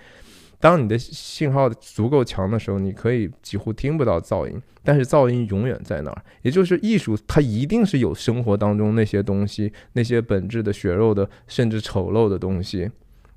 [0.59, 6.23] 当你的信号足够强的时候，你可以几乎听不到噪音，但是噪音永远在那儿。
[6.41, 12.89] 也就是艺术，它一定是有生活当中那些东西，那些本质的血肉的，甚至丑陋的东西，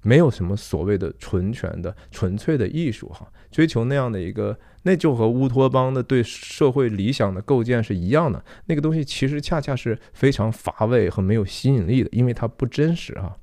[0.02, 3.26] 没有什么所谓的纯全的、纯粹的艺术哈。
[3.50, 8.44] 追求那样的一个，那就和乌托邦的对社会理想的构建是一样的。
[8.66, 13.36] 那个东西其实恰恰是非常乏味和没有吸引力的，因为它不真实哈。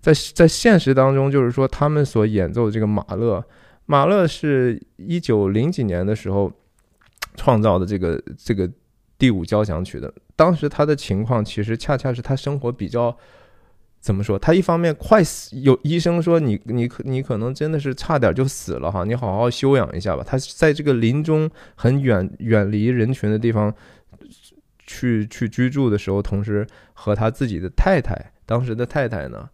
[0.00, 3.44] 在在现实当中，就是说他们所演奏的这个马勒，
[3.84, 6.50] 马勒是一九零几年的时候
[7.36, 8.68] 创造的这个这个
[9.18, 10.10] 第五交响曲的。
[10.34, 13.14] 当时他的情况其实恰恰是他生活比较
[14.00, 14.38] 怎么说？
[14.38, 20.24] 他一方面快死，有医生说你你可你可能真的是差点就死了哈，你好好休养一下吧。
[20.26, 23.72] 他在这个林中很远远离人群的地方
[24.86, 29.50] 去去居住的时候，同时和他自己的太太，当时的太太呢。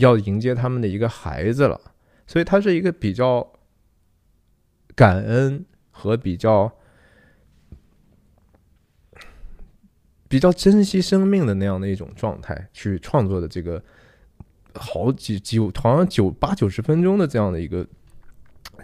[0.00, 1.78] 要迎接他们的一个孩子了，
[2.26, 3.52] 所以他是一个比较
[4.94, 6.72] 感恩和比较
[10.28, 13.82] 比较珍惜生命的那样的一种状态去创作的这个
[14.74, 17.86] 好几九好像九八九十分钟的这样的一个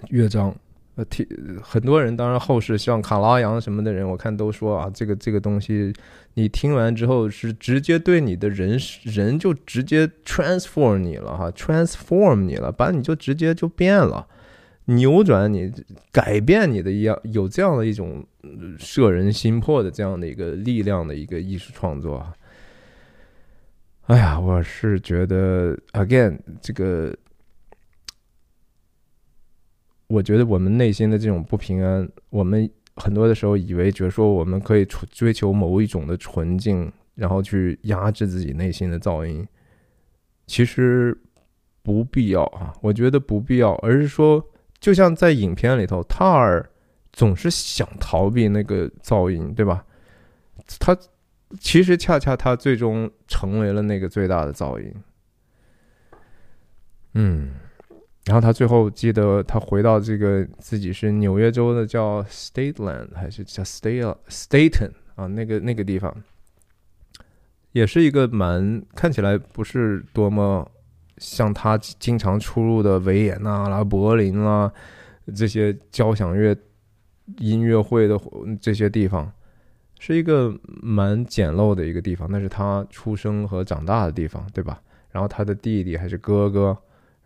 [0.08, 0.54] 乐章。
[0.96, 1.24] 呃，听
[1.62, 5.92] 很多人，当然后世像卡拉扬什么的人，我看都说啊，这个这个东西，
[6.34, 14.26] 你听完之后是直接对你的人人就直接 transform 你了哈，transform 你了，把你就直接就变了，
[14.86, 15.72] 扭转你，
[16.10, 18.26] 改变你的一样，有这样的一种
[18.78, 22.34] 摄人心魄的这样的一个力量的一个艺术创作啊。
[24.06, 27.16] 哎呀，我是觉得 again 这个。
[30.08, 39.46] 我觉得我们内心的这种不平安，我们很多的时候以为，觉得说我们可以追求某一种的纯净，然后去压制自己内心的噪音，
[40.48, 41.16] 其实
[41.84, 42.74] 不必要啊。
[42.80, 44.44] 我觉得不必要，而是说，
[44.80, 46.68] 就像在影片里头，塔尔
[47.12, 49.84] 总是想逃避那个噪音，对吧？
[50.78, 50.96] 他
[51.58, 54.94] 其实恰恰他最终成为了那个最大的噪音。
[57.14, 57.50] 嗯。
[58.26, 66.14] 然后他最后记得他回到这个自己是纽约州的叫 Stateland 还是叫 State Staten 啊那个那个地方，
[67.72, 70.70] 也是一个蛮看起来不是多么
[71.20, 74.72] 像他经常出入的维也纳啦、柏林啦
[75.36, 76.56] 这些交响乐
[77.38, 78.18] 音乐会的
[78.60, 79.32] 这些地方，
[80.00, 80.52] 是一个
[80.82, 82.26] 蛮简陋的一个地方。
[82.28, 84.82] 那是他出生和长大的地方，对吧？
[85.12, 86.76] 然后他的弟弟还是哥哥。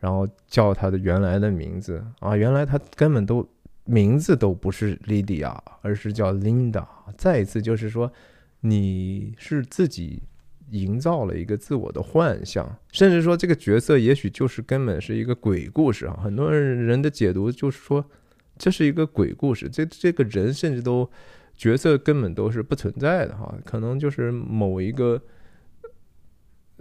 [0.00, 3.48] 然后叫他的原来的名字啊，原来他根本都
[3.84, 6.84] 名字都不是 Lydia，而是叫 Linda。
[7.16, 8.12] 再一次就是说，
[8.60, 10.22] 你是自己
[10.70, 16.18] 营造了一个自我的幻象，甚至说这个角色也许就是根本是一个鬼故事啊。
[16.22, 18.04] 很多人人的解读就是说，
[18.58, 21.08] 这是一个鬼故事，这这个人甚至都
[21.56, 25.22] 角色根本都是不存在的哈，可能就是某一个，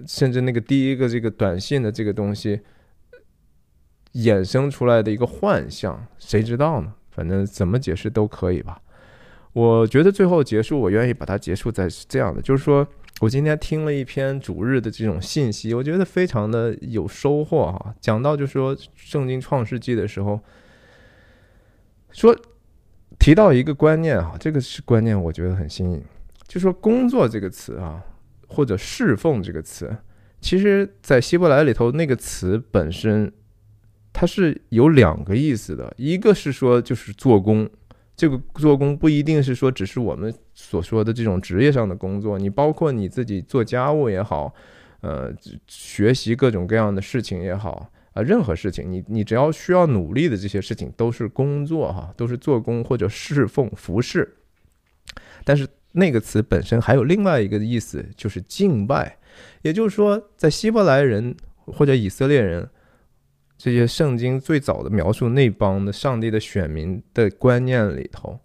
[0.06, 2.62] 甚至那个第一个这个短信的这个东西。
[4.14, 6.94] 衍生出来的一个幻象，谁知道呢？
[7.10, 8.80] 反正怎么解释都可以吧。
[9.54, 12.88] 我觉得最后结束，我愿意把它结束在这样的，就是说
[13.24, 17.96] 我今天听了一篇主日的这种信息，我觉得非常的有收获哈。
[18.02, 20.38] 讲到就说圣经创世纪的时候，
[22.12, 22.38] 说
[23.18, 26.04] 提到一个观念哈，这个是观念，我觉得很新颖，
[26.48, 28.04] 就说工作这个词啊，
[28.48, 29.96] 或者侍奉这个词，
[30.42, 33.32] 其实在希伯来里头那个词本身。
[34.16, 37.68] 它是有两个意思的，一个是说就是做工，
[38.24, 44.54] 这个做工不一定是说只是我们所说的这种职业上的工作，你包括你自己做家务也好，
[45.02, 45.30] 呃，
[45.68, 54.38] 学习各种各样的事情也好，啊，任何事情，你你只要需要努力的这些事情都是工作哈，都是做工或者侍奉服侍。
[55.44, 59.18] 但是那个词本身还有另外一个意思，就是敬拜，
[59.64, 62.70] 也就是说，在希伯来人或者以色列人。
[63.64, 68.38] 这些圣经最早的描述那帮的上帝的选民的观念里头，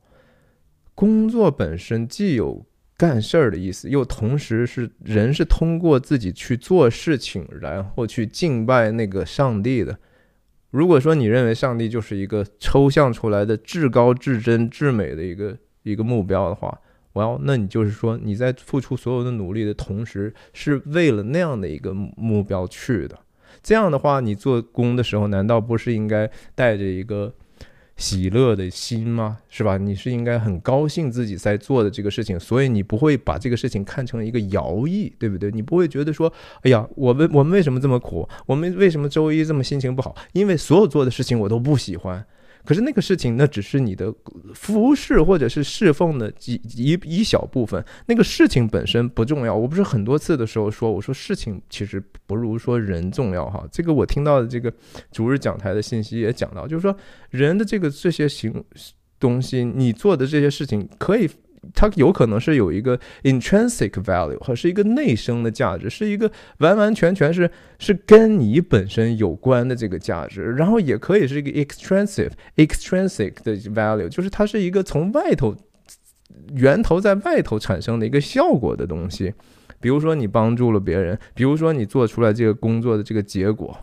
[0.94, 2.64] 工作本身既有
[2.96, 9.98] 干事儿的意思，又同时是人是通过自己去做事情，然后去敬拜那个上帝的。
[10.70, 16.80] 如果说你认为上帝就是一个抽象出来的至高至真至美的一个一个目标的话，
[17.14, 23.18] 哇，那你就是说你在付出所有的努力的同时，是为了那样的一个目标去的。
[23.62, 27.32] 这样的话，你做工的时候，难道不是应该带着一个
[27.96, 29.38] 喜乐的心吗？
[29.48, 29.76] 是吧？
[29.76, 35.50] 你是应该很高兴自己在做的这个事情，所以你不会把这个事情看成一个徭役，对不对？
[35.50, 36.32] 你不会觉得说，
[36.62, 38.28] 哎呀，我们我们为什么这么苦？
[38.46, 40.14] 我们为什么周一这么心情不好？
[40.32, 42.24] 因为所有做的事情我都不喜欢。
[42.64, 44.12] 可是那个事情，那只是你的
[44.54, 47.82] 服侍或者是侍奉的几一一小部分。
[48.06, 49.54] 那个事情本身不重要。
[49.54, 53.66] 我不是很多次的时候说，我说事情其实不如说人重要哈。
[53.72, 54.72] 这个我听到的这个
[55.10, 56.96] 主日讲台的信息也讲到，就是说
[57.30, 58.64] 人的这个这些行
[59.18, 61.28] 东西，你做的这些事情可以。
[61.74, 75.54] 它有可能是有一个 intrinsic value 和是一个内生的价值，是一个完完全全是是跟你本身有关的这个价值，然后也可以是一个 extrinsic extrinsic 的 value，就是它是一个从外头
[76.54, 79.34] 源头在外头产生的一个效果的东西，
[79.80, 83.76] 比如说你帮助了别人，比如说你做出来这个工作的这个结果。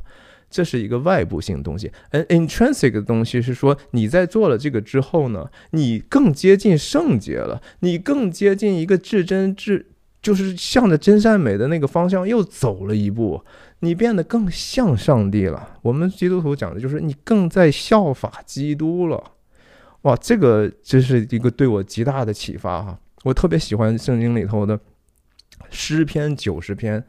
[0.50, 9.86] 这是一个外部性东西，而 intrinsic 的东西是说你在做了这个之后呢，你更接近圣洁了，你更接近一个至真至，
[10.22, 13.44] 就是向着真善美的那个方向又走了一步，
[13.80, 15.78] 你变得更像上帝了。
[15.82, 19.32] 我们基督徒讲的就是你更在效法基督了。
[20.04, 23.00] 哇，这个这是一个对我极大的启发哈！
[23.24, 24.80] 我特别喜欢圣经里头的
[25.72, 27.04] 诗篇九十篇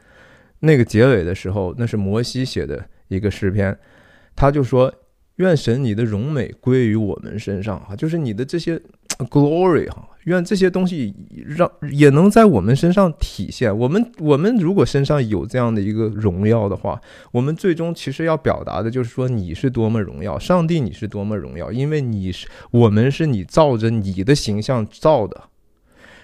[0.61, 3.77] 那个结尾的时候，那是摩西写的一个诗篇，
[4.35, 4.93] 他就说
[5.37, 8.81] ：“愿神你的荣美归于我们身上啊，就是你的这些
[9.31, 11.15] glory 哈。”愿这些东西
[11.47, 13.79] 让也能在我们身上体现。
[13.79, 17.01] 我们我们如果身上有这样的一个荣耀的话，
[17.31, 25.45] 我们最终其实要表达的就是说你是多么荣耀，上帝你是多么荣耀，因为你是我们是你照着你的形象造的。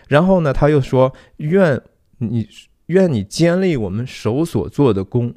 [0.08, 1.80] 然后呢，他又说愿
[2.18, 2.48] 你
[2.86, 5.32] 愿你坚立我们手所做的功。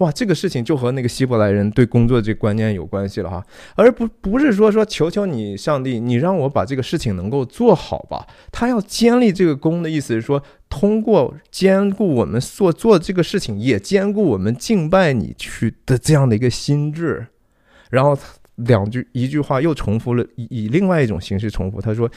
[0.00, 3.44] 哇，这个事情就和那个希伯来人对工作这观念有关系了哈，
[3.74, 8.26] 而不不是说说求求你上帝，你让我把这个事情能够做好吧？
[8.50, 17.26] 他要建立这个功的意思是说，通过兼顾我们所做这个事情，也兼顾我们敬拜你去的这样的一个心智。
[17.90, 18.18] 然后
[18.54, 21.78] 两句一句话又重复了，以以另外一种形式重复。
[21.78, 22.10] 他说：“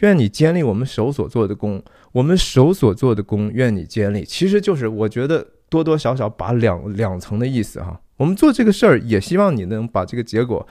[0.00, 1.82] 愿你建立我们手所做的功，
[2.12, 5.46] 我们手所做的功，愿你建立。”其实就是我觉得。
[5.76, 10.66] 多多少少把两两层的意思哈，我们做这个事儿也希望你能把这个结果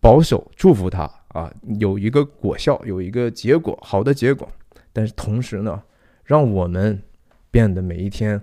[0.00, 4.48] 保守，祝福他啊，有一个果效，有一个结果，好的结果。
[4.92, 5.82] 但是同时呢，
[6.24, 7.02] 让我们
[7.50, 8.40] 变得每一天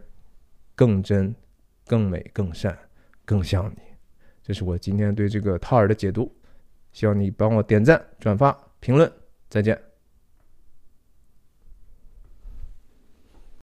[0.75, 1.33] 更真、
[1.87, 2.77] 更美、更善、
[3.23, 3.81] 更像你。
[4.43, 6.29] 这是我今天对这个套尔的解读，
[6.91, 9.09] 希望你帮我点赞、转发、评论，
[9.49, 9.84] 再见。